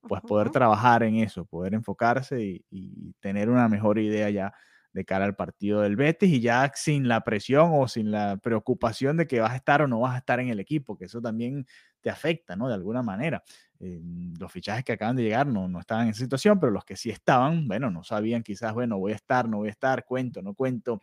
pues 0.09 0.23
poder 0.23 0.51
trabajar 0.51 1.03
en 1.03 1.17
eso, 1.17 1.45
poder 1.45 1.75
enfocarse 1.75 2.63
y, 2.71 3.15
tener 3.21 3.49
una 3.49 3.69
mejor 3.69 3.99
idea 3.99 4.29
ya 4.31 4.53
de 4.93 5.05
cara 5.05 5.25
al 5.25 5.35
partido 5.35 5.81
del 5.81 5.97
Betis 5.97 6.31
y 6.31 6.41
ya 6.41 6.71
sin 6.75 7.09
la 7.09 7.23
presión 7.23 7.71
o 7.73 7.89
sin 7.89 8.11
la 8.11 8.37
preocupación 8.37 9.17
de 9.17 9.27
que 9.27 9.41
vas 9.41 9.53
a 9.53 9.57
estar 9.57 9.83
o 9.83 9.89
no 9.89 10.01
vas 10.01 10.15
a 10.15 10.19
estar 10.19 10.39
en 10.41 10.49
el 10.49 10.61
equipo, 10.61 10.97
que 10.97 11.07
eso 11.07 11.21
también 11.21 11.67
te 12.01 12.11
afecta, 12.11 12.55
¿no? 12.55 12.69
De 12.69 12.75
alguna 12.75 13.03
manera. 13.03 13.43
Eh, 13.81 14.01
los 14.39 14.53
fichajes 14.53 14.85
que 14.85 14.93
acaban 14.93 15.17
de 15.17 15.25
llegar 15.25 15.47
no, 15.47 15.67
no 15.69 15.81
estaban 15.81 16.05
en 16.05 16.11
esa 16.11 16.21
situación, 16.21 16.61
pero 16.61 16.71
los 16.71 16.85
que 16.85 16.97
sí 16.97 17.11
estaban, 17.11 17.67
bueno, 17.67 17.91
no 17.91 18.05
sabían 18.05 18.43
quizás, 18.43 18.73
bueno, 18.73 18.99
voy 18.99 19.13
a 19.13 19.17
estar, 19.17 19.49
no 19.49 19.59
voy 19.59 19.69
a 19.69 19.73
estar, 19.73 20.05
cuento, 20.05 20.43
no 20.43 20.55
cuento, 20.55 21.01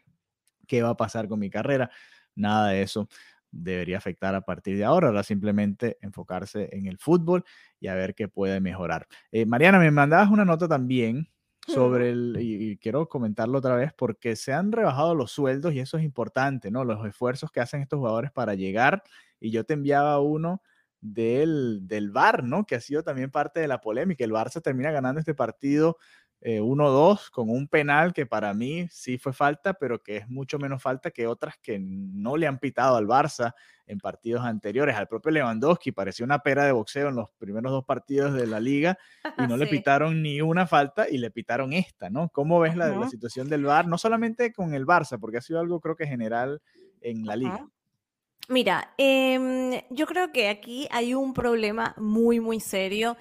qué 0.67 0.81
va 0.81 0.91
a 0.91 0.97
pasar 0.97 1.27
con 1.27 1.39
mi 1.39 1.49
carrera, 1.49 1.89
nada 2.35 2.69
de 2.69 2.83
eso 2.83 3.09
debería 3.51 3.97
afectar 3.97 4.33
a 4.35 4.41
partir 4.41 4.77
de 4.77 4.85
ahora. 4.85 5.07
Ahora 5.07 5.23
simplemente 5.23 5.97
enfocarse 6.01 6.69
en 6.71 6.87
el 6.87 6.97
fútbol 6.97 7.43
y 7.79 7.87
a 7.87 7.95
ver 7.95 8.15
qué 8.15 8.27
puede 8.27 8.59
mejorar. 8.59 9.07
Eh, 9.31 9.45
Mariana, 9.45 9.79
me 9.79 9.91
mandabas 9.91 10.29
una 10.29 10.45
nota 10.45 10.67
también 10.67 11.29
sobre 11.67 12.09
el, 12.09 12.37
y, 12.39 12.77
quiero 12.77 13.07
comentarlo 13.07 13.59
otra 13.59 13.75
vez, 13.75 13.93
porque 13.95 14.35
se 14.35 14.51
han 14.51 14.71
rebajado 14.71 15.13
los 15.13 15.31
sueldos 15.31 15.73
y 15.73 15.79
eso 15.79 15.97
es 15.97 16.03
importante, 16.03 16.71
¿no? 16.71 16.83
Los 16.83 17.05
esfuerzos 17.05 17.51
que 17.51 17.59
hacen 17.59 17.81
estos 17.81 17.99
jugadores 17.99 18.31
para 18.31 18.55
llegar. 18.55 19.03
Y 19.39 19.51
yo 19.51 19.63
te 19.63 19.73
enviaba 19.73 20.19
uno 20.19 20.61
del, 21.01 21.87
del 21.87 22.11
VAR, 22.11 22.43
¿no? 22.43 22.65
Que 22.65 22.75
ha 22.75 22.81
sido 22.81 23.03
también 23.03 23.31
parte 23.31 23.59
de 23.59 23.67
la 23.67 23.79
polémica. 23.79 24.23
El 24.23 24.31
VAR 24.31 24.49
se 24.49 24.61
termina 24.61 24.91
ganando 24.91 25.19
este 25.19 25.35
partido 25.35 25.97
1-2 26.41 27.19
eh, 27.19 27.31
con 27.31 27.49
un 27.49 27.67
penal 27.67 28.13
que 28.13 28.25
para 28.25 28.53
mí 28.53 28.87
sí 28.89 29.17
fue 29.17 29.31
falta, 29.31 29.73
pero 29.73 30.01
que 30.01 30.17
es 30.17 30.29
mucho 30.29 30.57
menos 30.57 30.81
falta 30.81 31.11
que 31.11 31.27
otras 31.27 31.57
que 31.61 31.79
no 31.79 32.35
le 32.37 32.47
han 32.47 32.57
pitado 32.57 32.95
al 32.95 33.07
Barça 33.07 33.53
en 33.85 33.99
partidos 33.99 34.43
anteriores. 34.43 34.95
Al 34.95 35.07
propio 35.07 35.31
Lewandowski 35.31 35.91
parecía 35.91 36.25
una 36.25 36.39
pera 36.39 36.65
de 36.65 36.71
boxeo 36.71 37.09
en 37.09 37.15
los 37.15 37.29
primeros 37.37 37.71
dos 37.71 37.85
partidos 37.85 38.33
de 38.33 38.47
la 38.47 38.59
liga 38.59 38.97
y 39.37 39.47
no 39.47 39.57
le 39.57 39.67
pitaron 39.67 40.21
ni 40.21 40.41
una 40.41 40.65
falta 40.65 41.07
y 41.09 41.17
le 41.17 41.29
pitaron 41.29 41.73
esta, 41.73 42.09
¿no? 42.09 42.29
¿Cómo 42.29 42.59
ves 42.59 42.75
la, 42.75 42.89
la, 42.89 43.07
situación 43.07 43.47
del 43.47 43.65
VAR? 43.65 43.87
No 43.87 43.97
solamente 43.97 44.51
con 44.51 44.73
el 44.73 44.85
Barça, 44.85 45.19
porque 45.19 45.37
ha 45.37 45.41
sido 45.41 45.59
algo 45.59 45.79
creo 45.79 45.95
que 45.95 46.07
general 46.07 46.61
en 47.01 47.25
la 47.25 47.35
liga. 47.35 47.67
Mira, 48.51 48.93
em, 48.97 49.81
yo 49.91 50.05
creo 50.05 50.31
que 50.31 50.49
aquí 50.49 50.87
hay 50.91 51.13
un 51.13 51.33
problema 51.33 51.93
muy, 51.97 52.39
muy 52.39 52.59
serio 52.59 53.15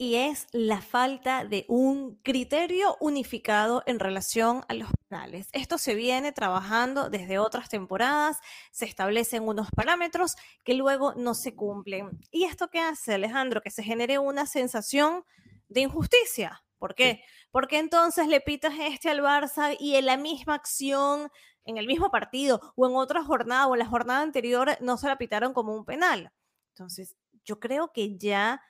y 0.00 0.14
es 0.14 0.46
la 0.52 0.80
falta 0.80 1.44
de 1.44 1.66
un 1.68 2.16
criterio 2.22 2.96
unificado 3.00 3.82
en 3.84 4.00
relación 4.00 4.64
a 4.68 4.72
los 4.72 4.88
penales. 5.06 5.50
Esto 5.52 5.76
se 5.76 5.94
viene 5.94 6.32
trabajando 6.32 7.10
desde 7.10 7.38
otras 7.38 7.68
temporadas, 7.68 8.38
se 8.70 8.86
establecen 8.86 9.46
unos 9.46 9.70
parámetros 9.70 10.36
que 10.64 10.72
luego 10.72 11.12
no 11.16 11.34
se 11.34 11.54
cumplen. 11.54 12.18
¿Y 12.30 12.44
esto 12.44 12.70
qué 12.70 12.80
hace, 12.80 13.12
Alejandro? 13.12 13.60
Que 13.60 13.70
se 13.70 13.82
genere 13.82 14.18
una 14.18 14.46
sensación 14.46 15.22
de 15.68 15.82
injusticia. 15.82 16.64
¿Por 16.78 16.94
qué? 16.94 17.22
Porque 17.50 17.78
entonces 17.78 18.26
le 18.26 18.40
pitas 18.40 18.72
este 18.80 19.10
al 19.10 19.20
Barça 19.20 19.76
y 19.78 19.96
en 19.96 20.06
la 20.06 20.16
misma 20.16 20.54
acción, 20.54 21.30
en 21.66 21.76
el 21.76 21.86
mismo 21.86 22.10
partido 22.10 22.72
o 22.74 22.88
en 22.88 22.96
otra 22.96 23.22
jornada 23.22 23.66
o 23.66 23.74
en 23.74 23.80
la 23.80 23.86
jornada 23.86 24.22
anterior 24.22 24.78
no 24.80 24.96
se 24.96 25.08
la 25.08 25.18
pitaron 25.18 25.52
como 25.52 25.74
un 25.76 25.84
penal. 25.84 26.32
Entonces, 26.72 27.18
yo 27.44 27.60
creo 27.60 27.92
que 27.92 28.16
ya 28.16 28.62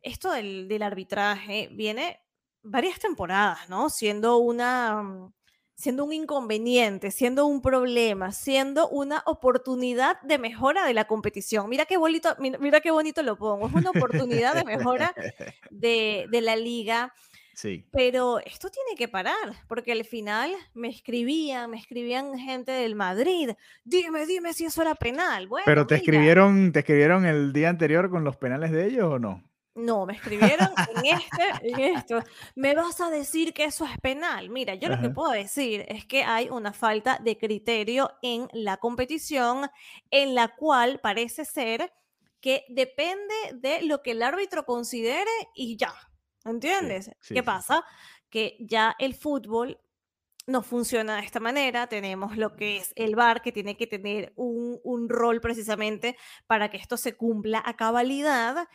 esto 0.00 0.32
del, 0.32 0.82
arbitraje 0.82 1.68
viene 1.72 2.20
varias 2.62 2.98
temporadas, 2.98 3.68
¿no? 3.68 3.90
Siendo 3.90 4.38
una 4.38 5.02
mm, 5.02 5.32
siendo 5.74 6.04
un 6.04 6.12
inconveniente, 6.12 7.10
siendo 7.10 7.46
un 7.46 7.60
problema, 7.60 8.30
siendo 8.30 8.88
una 8.88 9.22
oportunidad 9.26 10.20
de 10.22 10.38
mejora 10.38 10.86
de 10.86 10.94
la 10.94 11.06
competición. 11.06 11.68
Mira 11.68 11.86
qué 11.86 11.96
bonito, 11.96 12.36
mira, 12.38 12.80
qué 12.80 12.92
bonito 12.92 13.20
lo 13.24 13.36
pongo. 13.36 13.66
Es 13.66 13.72
una 13.72 13.90
oportunidad 13.90 14.54
de 14.54 14.64
mejora 14.64 15.12
de, 15.70 16.26
de, 16.30 16.40
la 16.40 16.56
liga. 16.56 17.12
Sí. 17.54 17.84
Pero 17.92 18.38
esto 18.38 18.70
tiene 18.70 18.96
que 18.96 19.08
parar, 19.08 19.34
porque 19.68 19.92
al 19.92 20.06
final 20.06 20.50
me 20.72 20.88
escribían, 20.88 21.70
me 21.70 21.76
escribían 21.76 22.38
gente 22.38 22.72
del 22.72 22.94
Madrid. 22.94 23.50
Dime, 23.84 24.24
dime 24.24 24.54
si 24.54 24.64
eso 24.64 24.80
era 24.80 24.94
penal. 24.94 25.48
Bueno, 25.48 25.64
Pero 25.66 25.86
te 25.86 25.96
escribieron, 25.96 26.72
te 26.72 26.78
escribieron 26.78 27.26
el 27.26 27.52
día 27.52 27.68
anterior 27.68 28.08
con 28.08 28.24
los 28.24 28.38
penales 28.38 28.72
de 28.72 28.86
ellos 28.86 29.04
o 29.04 29.18
no? 29.18 29.44
No, 29.74 30.04
me 30.04 30.12
escribieron 30.14 30.68
en 30.96 31.06
este, 31.06 31.68
en 31.68 31.80
esto. 31.96 32.22
Me 32.54 32.74
vas 32.74 33.00
a 33.00 33.08
decir 33.08 33.54
que 33.54 33.64
eso 33.64 33.86
es 33.86 33.98
penal. 34.00 34.50
Mira, 34.50 34.74
yo 34.74 34.88
lo 34.88 35.00
que 35.00 35.08
puedo 35.08 35.30
decir 35.30 35.84
es 35.88 36.04
que 36.04 36.24
hay 36.24 36.50
una 36.50 36.72
falta 36.72 37.18
de 37.22 37.38
criterio 37.38 38.10
en 38.20 38.48
la 38.52 38.76
competición 38.76 39.70
en 40.10 40.34
la 40.34 40.48
cual 40.48 41.00
parece 41.00 41.44
ser 41.46 41.92
que 42.40 42.66
depende 42.68 43.34
de 43.54 43.82
lo 43.82 44.02
que 44.02 44.10
el 44.10 44.22
árbitro 44.22 44.66
considere 44.66 45.30
y 45.54 45.76
ya. 45.76 45.94
¿Entiendes? 46.44 47.10
¿Qué 47.26 47.42
pasa? 47.42 47.84
Que 48.28 48.56
ya 48.60 48.94
el 48.98 49.14
fútbol 49.14 49.78
no 50.46 50.62
funciona 50.62 51.16
de 51.16 51.22
esta 51.22 51.40
manera. 51.40 51.86
Tenemos 51.86 52.36
lo 52.36 52.56
que 52.56 52.78
es 52.78 52.92
el 52.96 53.16
VAR, 53.16 53.42
que 53.42 53.52
tiene 53.52 53.76
que 53.76 53.86
tener 53.86 54.32
un, 54.36 54.80
un, 54.84 55.08
rol 55.08 55.40
precisamente 55.40 56.16
para 56.46 56.70
que 56.70 56.76
esto 56.76 56.96
se 56.96 57.16
cumpla 57.16 57.62
a 57.64 57.76
cabalidad. 57.76 58.68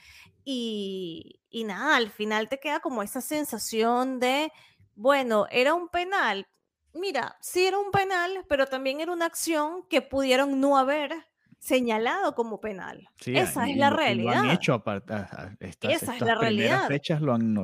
Y, 0.44 1.42
y 1.50 1.64
nada, 1.64 1.96
al 1.96 2.10
final 2.10 2.50
te 2.50 2.60
queda 2.60 2.80
como 2.80 3.04
esa 3.04 3.22
sensación 3.22 4.20
de, 4.20 4.52
bueno, 4.96 5.48
era 5.52 5.74
un 5.74 5.90
penal. 5.90 6.48
Mira, 6.94 7.38
sí 7.42 7.66
era 7.66 7.78
un 7.78 7.92
penal, 7.92 8.46
pero 8.50 8.68
también 8.68 9.02
era 9.02 9.12
una 9.12 9.26
acción 9.26 9.86
que 9.90 10.02
pudieron 10.02 10.60
no 10.60 10.78
haber 10.78 11.14
señalado 11.60 12.36
como 12.36 12.60
penal. 12.60 13.08
Esa 13.26 13.70
es 13.70 13.78
la 13.78 13.90
realidad. 13.90 14.34
Lo 14.34 14.40
han 14.40 14.50
hecho 14.52 14.74
aparte. 14.74 15.14
Esa 15.60 16.16
es 16.16 16.22
la 16.22 16.36
realidad. 16.36 16.88
fechas 16.88 17.22
lo 17.22 17.34
han, 17.34 17.58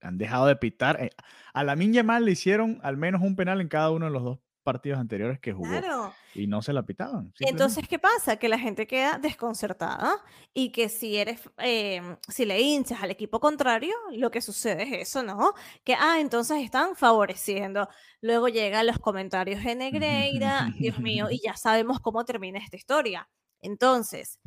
han, 0.00 0.18
dejado 0.18 0.46
de 0.46 0.56
pitar. 0.56 1.02
Eh, 1.02 1.10
a 1.52 1.64
la 1.64 1.74
Yamal 1.74 2.24
le 2.24 2.32
hicieron 2.32 2.80
al 2.82 2.96
menos 2.96 3.22
un 3.22 3.36
penal 3.36 3.60
en 3.60 3.68
cada 3.68 3.90
uno 3.90 4.06
de 4.06 4.12
los 4.12 4.22
dos 4.22 4.38
partidos 4.66 4.98
anteriores 4.98 5.38
que 5.38 5.52
jugó. 5.52 6.12
Y 6.34 6.48
no 6.48 6.60
se 6.60 6.72
la 6.72 6.82
pitaban. 6.82 7.32
Entonces, 7.38 7.86
¿qué 7.86 8.00
pasa? 8.00 8.36
Que 8.36 8.48
la 8.48 8.58
gente 8.58 8.88
queda 8.88 9.16
desconcertada 9.16 10.16
y 10.52 10.72
que 10.72 10.88
si 10.88 11.16
eres, 11.16 11.40
em, 11.58 12.16
si 12.26 12.44
le 12.44 12.60
hinchas 12.60 13.00
al 13.00 13.12
equipo 13.12 13.38
contrario, 13.38 13.94
lo 14.10 14.32
que 14.32 14.40
sucede 14.40 14.82
es 14.82 15.08
eso, 15.08 15.22
¿no? 15.22 15.54
Que, 15.84 15.94
ah, 15.94 16.18
entonces 16.18 16.64
están 16.64 16.96
favoreciendo. 16.96 17.88
Luego 18.20 18.48
llegan 18.48 18.88
los 18.88 18.98
comentarios 18.98 19.62
de 19.62 19.76
Negreira, 19.76 20.68
Dios 20.76 20.98
mío, 20.98 21.28
y 21.30 21.40
ya 21.40 21.56
sabemos 21.56 22.00
cómo 22.00 22.24
termina 22.24 22.58
esta 22.58 22.76
historia. 22.76 23.28
Entonces, 23.60 24.40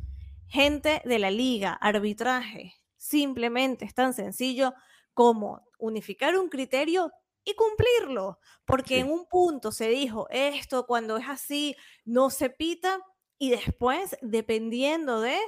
gente 0.48 1.00
de 1.06 1.18
la 1.18 1.30
liga, 1.30 1.72
arbitraje, 1.72 2.74
simplemente 2.98 3.86
es 3.86 3.94
tan 3.94 4.12
sencillo 4.12 4.74
como 5.14 5.62
unificar 5.78 6.36
un 6.36 6.50
criterio 6.50 7.10
y 7.44 7.54
cumplirlo, 7.54 8.38
porque 8.64 8.98
en 8.98 9.10
un 9.10 9.26
punto 9.26 9.72
se 9.72 9.88
dijo 9.88 10.26
esto, 10.30 10.86
cuando 10.86 11.16
es 11.16 11.28
así, 11.28 11.76
no 12.04 12.30
se 12.30 12.50
pita, 12.50 13.00
y 13.38 13.50
después, 13.50 14.18
dependiendo 14.20 15.20
de, 15.22 15.38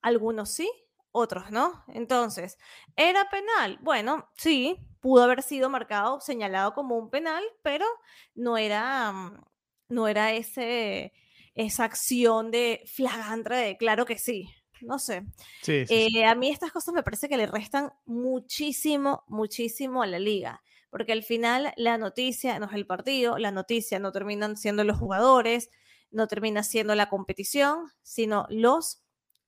algunos 0.00 0.50
sí, 0.50 0.70
otros 1.10 1.50
no. 1.50 1.84
Entonces, 1.88 2.58
¿era 2.96 3.28
penal? 3.28 3.78
Bueno, 3.82 4.30
sí, 4.36 4.76
pudo 5.00 5.24
haber 5.24 5.42
sido 5.42 5.68
marcado, 5.68 6.20
señalado 6.20 6.74
como 6.74 6.96
un 6.96 7.10
penal, 7.10 7.42
pero 7.62 7.86
no 8.34 8.56
era, 8.56 9.10
mm, 9.12 9.44
no 9.88 10.06
era 10.06 10.32
ese, 10.32 11.12
esa 11.54 11.84
acción 11.84 12.50
de 12.50 12.82
flagrante 12.86 13.54
de 13.54 13.76
claro 13.76 14.06
que 14.06 14.18
sí. 14.18 14.48
No 14.80 14.98
sé. 14.98 15.24
Eh, 15.66 16.24
a 16.26 16.34
mí 16.34 16.50
estas 16.50 16.70
cosas 16.70 16.94
me 16.94 17.02
parece 17.02 17.28
que 17.28 17.36
le 17.36 17.46
restan 17.46 17.92
muchísimo, 18.04 19.24
muchísimo 19.28 20.02
a 20.02 20.06
la 20.06 20.18
liga 20.18 20.62
porque 20.94 21.10
al 21.10 21.24
final 21.24 21.72
la 21.76 21.98
noticia 21.98 22.56
no 22.60 22.66
es 22.66 22.72
el 22.72 22.86
partido, 22.86 23.36
la 23.36 23.50
noticia 23.50 23.98
no 23.98 24.12
terminan 24.12 24.56
siendo 24.56 24.84
los 24.84 24.96
jugadores, 24.96 25.68
no 26.12 26.28
termina 26.28 26.62
siendo 26.62 26.94
la 26.94 27.08
competición, 27.08 27.88
sino 28.04 28.46
los 28.48 29.02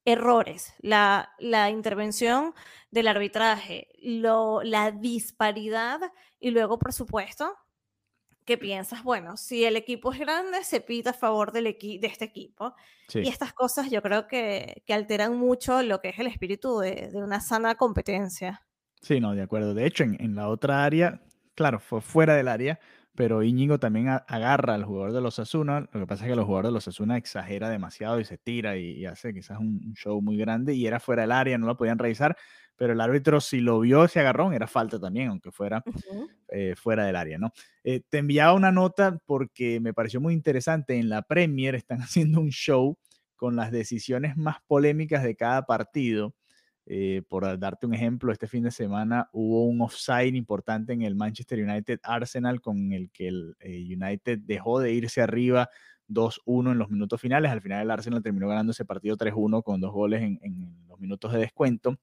errores, 0.05 0.75
la, 0.81 1.31
la 1.39 1.71
intervención 1.71 2.53
del 2.91 3.07
arbitraje, 3.07 3.87
lo, 4.03 4.65
la 4.65 4.91
disparidad 4.91 6.01
y 6.41 6.51
luego, 6.51 6.81
por 6.81 6.93
supuesto, 6.93 7.55
¿qué 8.45 8.59
piensas? 8.59 9.05
Bueno, 9.05 9.37
si 9.37 9.65
el 9.65 9.77
equipo 9.77 10.13
es 10.13 10.19
grande, 10.19 10.65
se 10.65 10.81
pita 10.81 11.11
a 11.11 11.13
favor 11.13 11.53
del 11.53 11.63
de 11.63 12.09
este 12.09 12.25
equipo. 12.25 12.75
Y 13.15 13.29
estas 13.29 13.53
cosas 13.53 13.89
yo 13.89 14.03
creo 14.03 14.27
que, 14.27 14.83
que, 14.85 14.95
alteran 14.95 15.37
mucho 15.37 15.81
lo 15.85 16.01
que 16.01 16.09
es 16.09 16.19
el 16.19 16.27
espíritu 16.27 16.81
de, 16.81 17.09
de, 17.13 17.23
una 17.23 17.41
sana 17.41 17.77
competencia. 17.77 18.67
Sí, 19.01 19.21
no, 19.21 19.33
de 19.33 19.43
acuerdo. 19.43 19.75
De 19.75 19.87
hecho, 19.87 20.03
en, 20.03 20.21
en 20.21 20.35
la 20.35 20.49
otra 20.49 20.83
área, 20.83 21.23
claro, 21.57 21.81
fue 21.81 22.01
fuera 22.01 22.37
del 22.37 22.47
área, 22.47 22.79
pero 23.17 23.43
Íñigo 23.43 23.81
también 23.81 24.09
agarra 24.09 24.75
al 24.75 24.85
jugador 24.85 25.13
de 25.13 25.21
los 25.21 25.39
Asuna. 25.39 25.89
Lo 25.93 26.01
que 26.01 26.07
pasa 26.07 26.25
es 26.25 26.29
que 26.29 26.39
el 26.39 26.45
jugador 26.45 26.67
de 26.67 26.73
los 26.73 26.87
Asuna 26.87 27.17
exagera 27.17 27.71
demasiado 27.71 28.21
y 28.21 28.25
se 28.25 28.39
tira 28.39 28.77
y, 28.77 29.07
hace 29.07 29.33
quizás 29.35 29.59
un, 29.59 29.95
show 29.95 30.21
muy 30.21 30.37
grande 30.37 30.75
y 30.75 30.87
era 30.87 31.01
fuera 31.01 31.23
del 31.23 31.33
área, 31.33 31.59
no 31.59 31.67
lo 31.67 31.77
podían 31.77 31.99
revisar, 31.99 32.37
pero 32.77 32.93
el 32.93 33.01
árbitro 33.01 33.41
si 33.41 33.61
lo 33.61 33.81
vio 33.81 34.05
ese 34.05 34.21
agarrón 34.21 34.53
era 34.53 34.67
falta 34.67 35.01
también, 35.01 35.31
aunque 35.31 35.51
fuera 35.51 35.83
eh, 36.49 36.75
fuera 36.77 37.07
del 37.07 37.17
área, 37.17 37.39
¿no? 37.39 37.53
Eh, 37.83 38.03
te 38.09 38.19
enviaba 38.19 38.53
una 38.53 38.71
nota 38.71 39.19
porque 39.25 39.81
me 39.81 39.95
pareció 39.95 40.21
muy 40.21 40.35
interesante. 40.35 40.97
En 40.97 41.09
la 41.09 41.23
Premier 41.23 41.75
están 41.75 41.99
haciendo 42.03 42.41
un 42.41 42.51
show 42.51 42.99
con 43.35 43.57
las 43.57 43.73
decisiones 43.73 44.37
más 44.37 44.57
polémicas 44.67 45.23
de 45.23 45.37
cada 45.37 45.65
partido. 45.67 46.35
Eh, 46.89 47.23
por 47.29 47.59
darte 47.59 47.85
un 47.85 47.95
ejemplo, 47.95 48.31
este 48.31 48.47
fin 48.47 48.63
de 48.63 48.71
semana 48.71 49.29
hubo 49.33 49.67
un 49.67 49.81
offside 49.81 50.37
importante 50.37 50.93
en 50.93 51.03
el 51.03 51.17
Manchester 51.17 51.59
United 51.59 51.99
Arsenal 52.05 52.61
con 52.61 52.93
el 52.93 53.11
que 53.11 53.27
el 53.27 53.57
eh, 53.59 53.85
United 53.93 54.39
dejó 54.45 54.79
de 54.79 54.93
irse 54.93 55.21
arriba 55.21 55.69
2-1 56.09 56.71
en 56.71 56.79
los 56.79 56.89
minutos 56.89 57.21
finales. 57.21 57.51
Al 57.51 57.61
final 57.61 57.83
el 57.83 57.91
Arsenal 57.91 58.23
terminó 58.23 58.47
ganando 58.47 58.71
ese 58.71 58.85
partido 58.85 59.17
3-1 59.17 59.65
con 59.65 59.81
dos 59.81 59.93
goles 59.93 60.23
en, 60.23 60.85
los 60.87 61.01
minutos 61.01 61.33
de 61.33 61.41
descuento, 61.41 61.99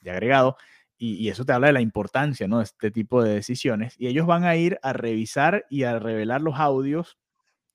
de 0.00 0.10
agregado. 0.10 0.56
Y, 0.98 1.28
eso 1.28 1.44
te 1.44 1.52
habla 1.52 1.68
de 1.68 1.74
la 1.74 1.80
importancia 1.80 2.48
¿no? 2.48 2.58
de 2.58 2.64
este 2.64 2.90
tipo 2.90 3.22
de 3.22 3.34
decisiones. 3.34 3.94
Y 3.96 4.08
ellos 4.08 4.26
van 4.26 4.42
a 4.44 4.56
ir 4.56 4.78
a 4.82 4.92
revisar 4.92 5.66
y 5.70 5.84
a 5.84 6.00
revelar 6.00 6.40
los 6.40 6.58
audios 6.58 7.16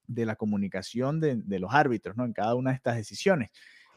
de 0.07 0.25
la 0.25 0.35
comunicación 0.35 1.21
de, 1.21 1.37
de 1.37 1.59
los 1.59 1.73
árbitros 1.73 2.17
¿no? 2.17 2.25
en 2.25 2.33
cada 2.33 2.55
una 2.55 2.71
de 2.71 2.75
estas 2.75 2.97
decisiones. 2.97 3.51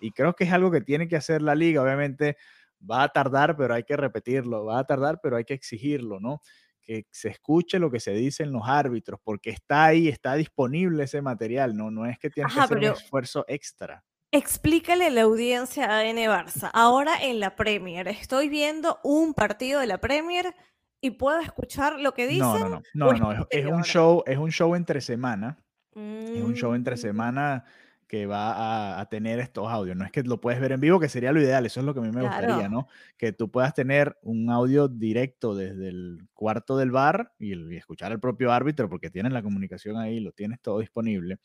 Y 0.05 0.11
creo 0.11 0.35
que 0.35 0.45
es 0.45 0.53
algo 0.53 0.71
que 0.71 0.83
tiene 0.83 1.09
que 1.09 1.17
hacer 1.17 1.41
la 1.41 1.55
liga. 1.55 1.83
Obviamente 1.83 2.37
va 2.79 3.05
a 3.05 3.09
tardar, 3.09 3.57
pero 3.57 3.73
hay 3.73 3.85
que 3.85 3.97
repetirlo. 3.97 4.67
Va 4.67 4.81
a 4.81 4.85
tardar, 4.85 5.19
pero 5.23 5.37
hay 5.37 5.45
que 5.45 5.55
exigirlo, 5.55 6.21
¿no? 6.21 6.43
Que 6.83 7.07
se 7.11 7.31
escuche 7.31 7.79
lo 7.79 7.91
que 7.91 8.01
se 8.01 8.13
dice 8.13 8.43
en 8.43 8.53
los 8.53 8.65
árbitros, 8.67 9.19
porque 9.25 9.49
está 9.49 9.85
ahí, 9.85 10.09
está 10.09 10.35
disponible 10.35 11.05
ese 11.05 11.23
material, 11.23 11.75
¿no? 11.75 11.91
No 11.91 12.05
es 12.05 12.19
que 12.19 12.29
tienes 12.29 12.53
que 12.53 12.61
hacer 12.61 12.77
un 12.77 12.85
esfuerzo 12.85 13.47
extra. 13.49 14.05
Explícale 14.31 15.07
a 15.07 15.11
la 15.11 15.23
audiencia 15.23 15.91
a 15.91 16.05
N 16.05 16.29
Barça. 16.29 16.71
Ahora 16.75 17.23
en 17.23 17.41
la 17.41 17.57
Premier, 17.57 18.07
estoy 18.09 18.51
viendo 18.51 19.01
un 19.05 19.33
partido 19.33 19.81
de 19.81 19.87
la 19.87 19.97
Premier 19.97 20.55
y 21.01 21.13
puedo 21.13 21.41
escuchar 21.41 21.99
lo 21.99 22.13
que 22.13 22.27
dicen. 22.27 22.41
No, 22.41 22.59
no, 22.59 22.83
no, 22.93 23.13
no, 23.13 23.33
no 23.33 23.47
es, 23.49 23.65
un 23.65 23.85
show, 23.85 24.23
es 24.27 24.37
un 24.37 24.51
show 24.51 24.75
entre 24.75 25.01
semana. 25.01 25.65
Es 25.95 26.43
un 26.43 26.55
show 26.55 26.75
entre 26.75 26.97
mm. 26.97 26.99
semana 26.99 27.65
que 28.07 28.27
va 28.27 29.01
a, 29.01 29.09
tener 29.09 29.39
estos 29.39 29.69
audios. 29.69 29.97
No 29.97 30.05
es 30.05 30.13
que 30.13 30.23
lo 30.23 30.41
puedes 30.41 30.61
ver 30.61 30.73
en 30.73 30.81
vivo, 30.81 31.01
que 31.01 31.09
sería 31.09 31.33
lo 31.33 31.41
ideal, 31.41 31.67
eso 31.67 31.81
es 31.81 31.87
lo 31.87 31.95
que 31.95 32.01
a 32.01 32.03
mí 32.03 32.11
me 32.11 32.23
gustaría, 32.23 32.69
¿no? 32.69 32.89
Que 33.17 33.33
tú 33.33 33.51
puedas 33.51 33.75
tener 33.75 34.17
un 34.23 34.51
audio 34.51 34.89
directo 34.89 35.55
desde 35.55 35.89
el 35.89 36.27
cuarto 36.33 36.77
del 36.77 36.91
bar 36.91 37.33
y, 37.39 37.75
escuchar 37.77 38.13
al 38.13 38.21
propio 38.21 38.53
árbitro, 38.53 38.89
porque 38.89 39.11
tienes 39.11 39.33
la 39.33 39.43
comunicación 39.43 39.97
ahí, 39.97 40.21
lo 40.21 40.33
tienes 40.33 40.61
todo 40.61 40.81
disponible, 40.81 41.39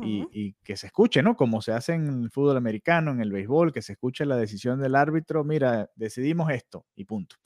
y, 0.00 0.26
y, 0.32 0.52
que 0.64 0.76
se 0.76 0.86
escuche, 0.86 1.22
¿no? 1.22 1.36
Como 1.36 1.62
se 1.62 1.72
hace 1.72 1.94
en 1.94 2.24
el 2.24 2.30
fútbol 2.30 2.56
americano, 2.56 3.10
en 3.10 3.20
el 3.20 3.32
béisbol, 3.32 3.72
que 3.72 3.82
se 3.82 3.92
escuche 3.92 4.24
la 4.24 4.36
decisión 4.36 4.80
del 4.80 4.94
árbitro, 4.94 5.44
mira, 5.44 5.90
decidimos 5.96 6.50
esto, 6.50 6.86
y 6.94 7.04
punto. 7.04 7.36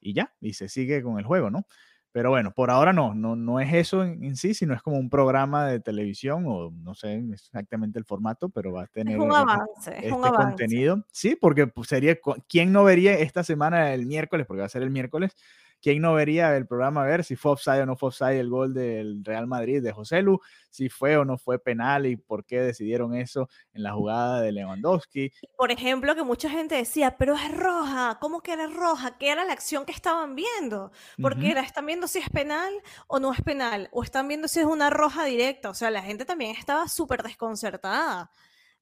Y 0.00 0.14
ya, 0.14 0.34
y 0.40 0.54
se 0.54 0.68
sigue 0.68 1.02
con 1.02 1.18
el 1.18 1.24
juego, 1.24 1.50
¿no? 1.50 1.66
Pero 2.12 2.30
bueno, 2.30 2.52
por 2.52 2.70
ahora 2.70 2.92
no, 2.92 3.14
no, 3.14 3.36
no 3.36 3.60
es 3.60 3.72
eso 3.72 4.02
en, 4.02 4.34
sí, 4.34 4.52
sino 4.52 4.74
es 4.74 4.82
como 4.82 4.98
un 4.98 5.08
programa 5.08 5.66
de 5.66 5.78
televisión 5.78 6.44
o 6.46 6.70
no 6.70 6.94
sé 6.94 7.22
exactamente 7.32 8.00
el 8.00 8.04
formato, 8.04 8.48
pero 8.48 8.72
va 8.72 8.82
a 8.82 8.86
tener 8.88 9.18
un 9.18 9.32
avance, 9.32 9.96
este, 9.96 10.10
contenido. 10.10 11.04
Sí, 11.12 11.36
porque 11.40 11.68
pues, 11.68 11.88
sería, 11.88 12.18
¿quién 12.48 12.72
no 12.72 12.82
vería 12.82 13.14
esta 13.14 13.44
semana 13.44 13.94
el 13.94 14.06
miércoles? 14.06 14.46
Porque 14.46 14.60
va 14.60 14.66
a 14.66 14.70
ser 14.70 14.82
el 14.82 14.90
miércoles, 14.90 15.36
¿Quién 15.82 16.02
no 16.02 16.14
vería 16.14 16.56
el 16.56 16.66
programa 16.66 17.02
a 17.02 17.06
ver 17.06 17.24
si 17.24 17.36
fue 17.36 17.52
offside 17.52 17.82
o 17.82 17.86
no 17.86 17.96
fue 17.96 18.08
offside 18.08 18.38
el 18.38 18.50
gol 18.50 18.74
del 18.74 19.24
Real 19.24 19.46
Madrid 19.46 19.82
de 19.82 19.92
José 19.92 20.20
Lu? 20.22 20.38
Si 20.68 20.88
fue 20.88 21.16
o 21.16 21.24
no 21.24 21.38
fue 21.38 21.58
penal 21.58 22.06
y 22.06 22.16
por 22.16 22.44
qué 22.44 22.60
decidieron 22.60 23.14
eso 23.14 23.48
en 23.72 23.82
la 23.82 23.92
jugada 23.92 24.40
de 24.40 24.52
Lewandowski. 24.52 25.32
Por 25.56 25.72
ejemplo, 25.72 26.14
que 26.14 26.22
mucha 26.22 26.50
gente 26.50 26.74
decía, 26.74 27.16
pero 27.16 27.34
es 27.34 27.50
roja, 27.56 28.18
¿cómo 28.20 28.42
que 28.42 28.52
era 28.52 28.66
roja? 28.66 29.16
¿Qué 29.18 29.30
era 29.30 29.44
la 29.44 29.52
acción 29.52 29.86
que 29.86 29.92
estaban 29.92 30.36
viendo? 30.36 30.92
Porque 31.20 31.50
era, 31.50 31.62
¿están 31.62 31.86
viendo 31.86 32.06
si 32.06 32.18
es 32.18 32.28
penal 32.28 32.72
o 33.06 33.18
no 33.18 33.32
es 33.32 33.40
penal? 33.40 33.88
¿O 33.92 34.02
están 34.02 34.28
viendo 34.28 34.48
si 34.48 34.60
es 34.60 34.66
una 34.66 34.90
roja 34.90 35.24
directa? 35.24 35.70
O 35.70 35.74
sea, 35.74 35.90
la 35.90 36.02
gente 36.02 36.24
también 36.24 36.54
estaba 36.56 36.88
súper 36.88 37.22
desconcertada. 37.22 38.30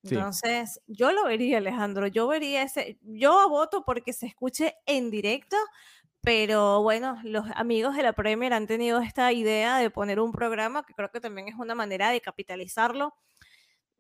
Entonces, 0.03 0.81
yo 0.87 1.13
lo 1.13 1.25
vería, 1.25 1.59
Alejandro, 1.59 2.07
yo 2.07 2.29
vería 2.29 2.63
ese, 2.63 2.99
yo 3.03 3.49
voto 3.49 3.85
porque 3.85 4.13
se 4.13 4.27
escuche 4.27 4.77
en 4.87 5.11
directo, 5.11 5.57
pero 6.23 6.83
bueno, 6.83 7.19
los 7.25 7.45
amigos 7.55 7.97
de 7.97 8.03
la 8.03 8.13
Premier 8.13 8.53
han 8.53 8.67
tenido 8.67 9.01
esta 9.01 9.33
idea 9.33 9.79
de 9.79 9.91
poner 9.91 10.21
un 10.21 10.33
programa 10.33 10.83
que 10.85 10.95
creo 10.95 11.11
que 11.11 11.21
también 11.21 11.49
es 11.49 11.55
una 11.57 11.75
manera 11.75 12.11
de 12.11 12.21
capitalizarlo. 12.21 13.15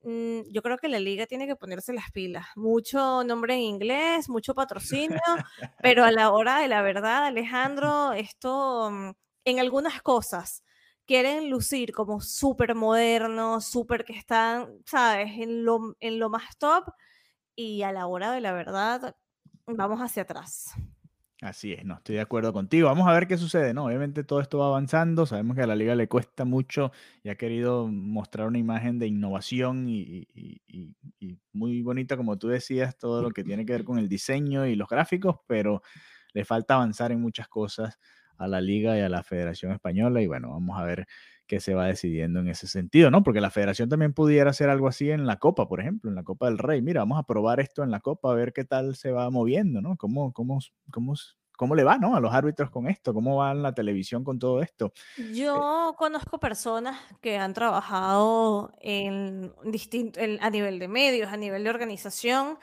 Mm, 0.02 0.42
yo 0.52 0.62
creo 0.62 0.78
que 0.78 0.88
la 0.88 1.00
liga 1.00 1.26
tiene 1.26 1.46
que 1.46 1.56
ponerse 1.56 1.92
las 1.92 2.10
pilas. 2.12 2.46
Mucho 2.56 3.24
nombre 3.24 3.54
en 3.54 3.60
inglés, 3.60 4.28
mucho 4.28 4.54
patrocinio, 4.54 5.20
pero 5.82 6.04
a 6.04 6.12
la 6.12 6.30
hora 6.30 6.58
de 6.60 6.68
la 6.68 6.82
verdad, 6.82 7.26
Alejandro, 7.26 8.12
esto 8.12 8.90
mm, 8.90 9.10
en 9.44 9.60
algunas 9.60 10.02
cosas 10.02 10.62
quieren 11.06 11.50
lucir 11.50 11.92
como 11.92 12.20
súper 12.20 12.74
modernos, 12.74 13.64
súper 13.66 14.04
que 14.04 14.12
están, 14.12 14.68
¿sabes?, 14.86 15.32
en 15.38 15.64
lo, 15.64 15.96
en 16.00 16.18
lo 16.18 16.28
más 16.30 16.58
top 16.58 16.84
y 17.56 17.82
a 17.82 17.92
la 17.92 18.06
hora 18.06 18.32
de 18.32 18.40
la 18.40 18.52
verdad 18.52 19.16
vamos 19.66 20.00
hacia 20.00 20.22
atrás. 20.22 20.74
Así 21.40 21.72
es, 21.72 21.84
no, 21.84 21.94
estoy 21.94 22.16
de 22.16 22.20
acuerdo 22.20 22.52
contigo. 22.52 22.88
Vamos 22.88 23.06
a 23.06 23.12
ver 23.12 23.28
qué 23.28 23.38
sucede, 23.38 23.72
¿no? 23.72 23.84
Obviamente 23.84 24.24
todo 24.24 24.40
esto 24.40 24.58
va 24.58 24.66
avanzando, 24.66 25.24
sabemos 25.24 25.54
que 25.54 25.62
a 25.62 25.68
la 25.68 25.76
liga 25.76 25.94
le 25.94 26.08
cuesta 26.08 26.44
mucho 26.44 26.90
y 27.22 27.28
ha 27.28 27.36
querido 27.36 27.86
mostrar 27.86 28.48
una 28.48 28.58
imagen 28.58 28.98
de 28.98 29.06
innovación 29.06 29.86
y, 29.88 30.26
muy 31.52 31.80
bonita, 31.82 32.16
como 32.16 32.38
tú 32.38 32.48
decías, 32.48 32.98
todo 32.98 33.22
lo 33.22 33.30
que 33.30 33.44
tiene 33.44 33.64
que 33.64 33.72
ver 33.72 33.84
con 33.84 34.00
el 34.00 34.08
diseño 34.08 34.66
y 34.66 34.74
los 34.74 34.88
gráficos, 34.88 35.36
pero 35.46 35.80
le 36.34 36.44
falta 36.44 36.74
avanzar 36.74 37.12
en 37.12 37.20
muchas 37.20 37.46
cosas 37.46 38.00
a 38.36 38.48
la 38.48 38.60
liga 38.60 38.98
y 38.98 39.00
a 39.00 39.08
la 39.08 39.22
Federación 39.22 39.70
Española 39.72 40.20
y 40.20 40.26
bueno, 40.26 40.50
vamos 40.50 40.76
a 40.80 40.82
ver 40.84 41.06
qué 41.48 41.58
se 41.60 41.74
va 41.74 41.86
decidiendo 41.86 42.40
en 42.40 42.48
ese 42.48 42.68
sentido, 42.68 43.10
¿no? 43.10 43.24
Porque 43.24 43.40
la 43.40 43.50
federación 43.50 43.88
también 43.88 44.12
pudiera 44.12 44.50
hacer 44.50 44.68
algo 44.68 44.86
así 44.86 45.10
en 45.10 45.26
la 45.26 45.38
Copa, 45.38 45.66
por 45.66 45.80
ejemplo, 45.80 46.10
en 46.10 46.14
la 46.14 46.22
Copa 46.22 46.46
del 46.46 46.58
Rey. 46.58 46.82
Mira, 46.82 47.00
vamos 47.00 47.18
a 47.18 47.24
probar 47.24 47.58
esto 47.58 47.82
en 47.82 47.90
la 47.90 48.00
Copa, 48.00 48.30
a 48.30 48.34
ver 48.34 48.52
qué 48.52 48.64
tal 48.64 48.94
se 48.94 49.10
va 49.10 49.28
moviendo, 49.30 49.80
¿no? 49.80 49.96
¿Cómo, 49.96 50.32
cómo, 50.32 50.60
cómo, 50.92 51.14
cómo 51.56 51.74
le 51.74 51.84
va, 51.84 51.98
¿no? 51.98 52.14
A 52.14 52.20
los 52.20 52.32
árbitros 52.32 52.70
con 52.70 52.86
esto, 52.86 53.14
cómo 53.14 53.36
va 53.36 53.50
en 53.50 53.62
la 53.62 53.72
televisión 53.72 54.24
con 54.24 54.38
todo 54.38 54.62
esto. 54.62 54.92
Eh 55.16 55.32
Yo 55.34 55.94
conozco 55.98 56.38
personas 56.38 57.00
que 57.22 57.38
han 57.38 57.54
trabajado 57.54 58.72
en 58.80 59.52
distinto, 59.64 60.20
a 60.20 60.50
nivel 60.50 60.78
de 60.78 60.88
medios, 60.88 61.32
a 61.32 61.36
nivel 61.38 61.64
de 61.64 61.70
organización, 61.70 62.58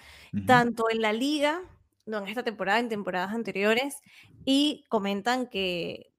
tanto 0.46 0.86
en 0.92 1.02
la 1.02 1.12
liga, 1.12 1.60
no 2.06 2.20
en 2.20 2.28
esta 2.28 2.44
temporada, 2.44 2.80
en 2.80 2.88
temporadas 2.88 3.34
anteriores, 3.34 4.02
y 4.46 4.86
comentan 4.90 5.48
que, 5.48 6.12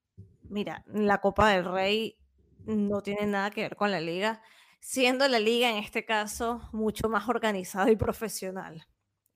mira, 0.49 0.85
la 0.93 1.21
Copa 1.21 1.51
del 1.51 1.65
Rey 1.65 2.19
no 2.67 3.03
tiene 3.03 3.27
nada 3.27 3.51
que 3.51 3.63
ver 3.63 3.77
con 3.77 3.91
la 3.91 4.01
liga, 4.01 4.43
siendo 4.81 5.27
la 5.29 5.39
liga 5.39 5.71
en 5.71 5.77
este 5.77 6.05
caso 6.05 6.69
mucho 6.73 7.09
más 7.09 7.29
organizada 7.29 7.91
y 7.91 7.97
profesional. 7.97 8.87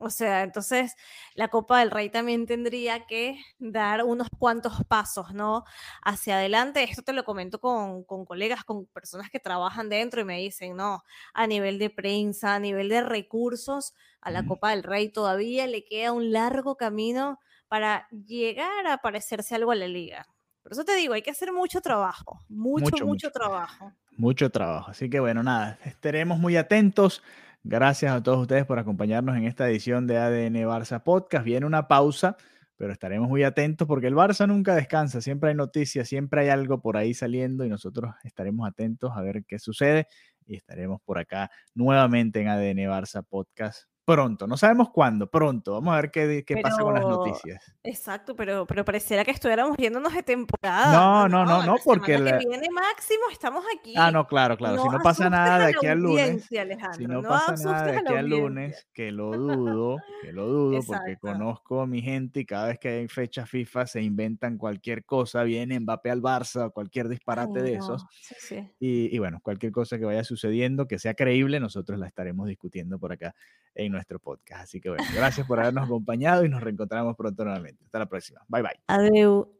O 0.02 0.08
sea, 0.08 0.42
entonces 0.44 0.94
la 1.34 1.48
Copa 1.48 1.80
del 1.80 1.90
Rey 1.90 2.08
también 2.08 2.46
tendría 2.46 3.06
que 3.06 3.38
dar 3.58 4.02
unos 4.04 4.28
cuantos 4.38 4.82
pasos, 4.88 5.34
¿no? 5.34 5.64
Hacia 6.02 6.36
adelante. 6.38 6.82
Esto 6.84 7.02
te 7.02 7.12
lo 7.12 7.22
comento 7.24 7.60
con, 7.60 8.04
con, 8.04 8.24
colegas, 8.24 8.64
con 8.64 8.86
personas 8.86 9.28
que 9.30 9.40
trabajan 9.40 9.90
dentro 9.90 10.22
y 10.22 10.24
me 10.24 10.38
dicen, 10.38 10.74
no, 10.74 11.02
a 11.34 11.46
nivel 11.46 11.78
de 11.78 11.90
prensa, 11.90 12.54
a 12.54 12.58
nivel 12.58 12.88
de 12.88 13.02
recursos, 13.02 13.92
a 14.22 14.30
la 14.30 14.46
Copa 14.46 14.70
del 14.70 14.84
Rey 14.84 15.10
todavía 15.10 15.66
le 15.66 15.84
queda 15.84 16.12
un 16.12 16.32
largo 16.32 16.76
camino 16.76 17.38
para 17.68 18.08
llegar 18.10 18.86
a 18.86 18.98
parecerse 18.98 19.54
algo 19.54 19.70
a 19.70 19.76
la 19.76 19.86
liga. 19.86 20.26
Por 20.70 20.76
eso 20.76 20.84
te 20.84 20.94
digo, 20.94 21.14
hay 21.14 21.22
que 21.22 21.32
hacer 21.32 21.52
mucho 21.52 21.80
trabajo, 21.80 22.44
mucho, 22.48 23.04
mucho, 23.04 23.32
trabajo. 23.32 23.92
Mucho 24.16 24.50
trabajo. 24.50 24.92
Así 24.92 25.10
que 25.10 25.18
bueno, 25.18 25.42
nada, 25.42 25.80
estaremos 25.84 26.38
muy 26.38 26.56
atentos. 26.56 27.24
Gracias 27.64 28.12
a 28.12 28.22
todos 28.22 28.42
ustedes 28.42 28.66
por 28.66 28.78
acompañarnos 28.78 29.36
en 29.36 29.46
esta 29.46 29.68
edición 29.68 30.06
de 30.06 30.18
ADN 30.18 30.54
Barça 30.68 31.02
Podcast. 31.02 31.44
Viene 31.44 31.66
una 31.66 31.88
pausa, 31.88 32.36
pero 32.76 32.92
estaremos 32.92 33.28
muy 33.28 33.42
atentos 33.42 33.88
porque 33.88 34.06
el 34.06 34.14
Barça 34.14 34.46
nunca 34.46 34.76
descansa. 34.76 35.20
Siempre 35.20 35.48
hay 35.48 35.56
noticias, 35.56 36.06
siempre 36.06 36.42
hay 36.42 36.50
algo 36.50 36.80
por 36.80 36.96
ahí 36.96 37.14
saliendo 37.14 37.64
y 37.64 37.68
nosotros 37.68 38.14
estaremos 38.22 38.68
atentos 38.68 39.10
a 39.16 39.22
ver 39.22 39.42
qué 39.48 39.58
sucede 39.58 40.06
y 40.46 40.54
estaremos 40.54 41.00
por 41.02 41.18
acá 41.18 41.50
nuevamente 41.74 42.42
en 42.42 42.46
ADN 42.46 42.88
Barça 42.88 43.24
Podcast 43.28 43.89
pronto, 44.04 44.46
no 44.46 44.56
sabemos 44.56 44.90
cuándo, 44.90 45.30
pronto. 45.30 45.72
Vamos 45.74 45.94
a 45.94 46.00
ver 46.00 46.10
qué, 46.10 46.44
qué 46.46 46.56
pasa 46.56 46.82
con 46.82 46.94
las 46.94 47.04
noticias. 47.04 47.72
Exacto, 47.82 48.34
pero, 48.34 48.66
pero 48.66 48.84
pareciera 48.84 49.24
que 49.24 49.30
estuviéramos 49.30 49.76
yéndonos 49.76 50.12
de 50.12 50.22
temporada. 50.22 50.92
No, 50.92 51.28
no, 51.28 51.44
no, 51.44 51.64
no, 51.64 51.76
porque 51.84 52.18
la... 52.18 52.38
que 52.38 52.48
viene 52.48 52.68
máximo 52.70 53.22
estamos 53.30 53.64
aquí. 53.78 53.94
Ah, 53.96 54.10
no, 54.10 54.26
claro, 54.26 54.56
claro. 54.56 54.82
si 54.82 54.88
no 54.88 54.98
pasa 55.00 55.30
nada 55.30 55.66
de 55.66 55.74
aquí 55.74 55.86
al 55.86 56.00
lunes, 56.00 56.48
si 56.96 57.06
no, 57.06 57.22
pasa 57.22 57.72
nada 57.72 57.84
de 57.92 57.98
aquí 57.98 58.14
al 58.14 58.28
lunes, 58.28 58.88
que 58.92 59.12
lo 59.12 59.30
dudo, 59.36 59.98
que 60.22 60.32
lo 60.32 60.46
dudo, 60.46 60.80
porque 60.86 61.16
conozco 61.16 61.80
a 61.80 61.86
mi 61.86 62.02
gente 62.02 62.40
y 62.40 62.46
cada 62.46 62.68
vez 62.68 62.78
que 62.78 62.88
hay 62.88 63.08
fecha 63.08 63.46
FIFA 63.46 63.86
se 63.86 64.02
inventan 64.02 64.58
cualquier 64.58 65.04
cosa, 65.04 65.42
viene 65.44 65.78
Mbappé 65.78 66.10
al 66.10 66.22
Barça 66.22 66.66
o 66.66 66.70
cualquier 66.70 67.08
disparate 67.08 67.62
de 67.62 67.74
esos. 67.74 68.04
Y, 68.78 69.14
y 69.14 69.18
bueno, 69.18 69.40
cualquier 69.42 69.72
cosa 69.72 69.98
que 69.98 70.04
vaya 70.04 70.24
sucediendo, 70.24 70.86
que 70.86 70.98
sea 70.98 71.14
creíble, 71.14 71.60
nosotros 71.60 71.98
la 71.98 72.06
estaremos 72.06 72.46
discutiendo 72.46 72.98
por 72.98 73.12
acá 73.12 73.34
en 73.74 73.92
nuestro 73.92 74.18
podcast. 74.18 74.64
Así 74.64 74.80
que 74.80 74.90
bueno, 74.90 75.04
gracias 75.14 75.46
por 75.46 75.60
habernos 75.60 75.84
acompañado 75.84 76.44
y 76.44 76.48
nos 76.48 76.62
reencontramos 76.62 77.16
pronto 77.16 77.44
nuevamente. 77.44 77.84
Hasta 77.84 77.98
la 77.98 78.06
próxima. 78.06 78.40
Bye 78.48 78.62
bye. 78.62 78.80
Adiós. 78.86 79.59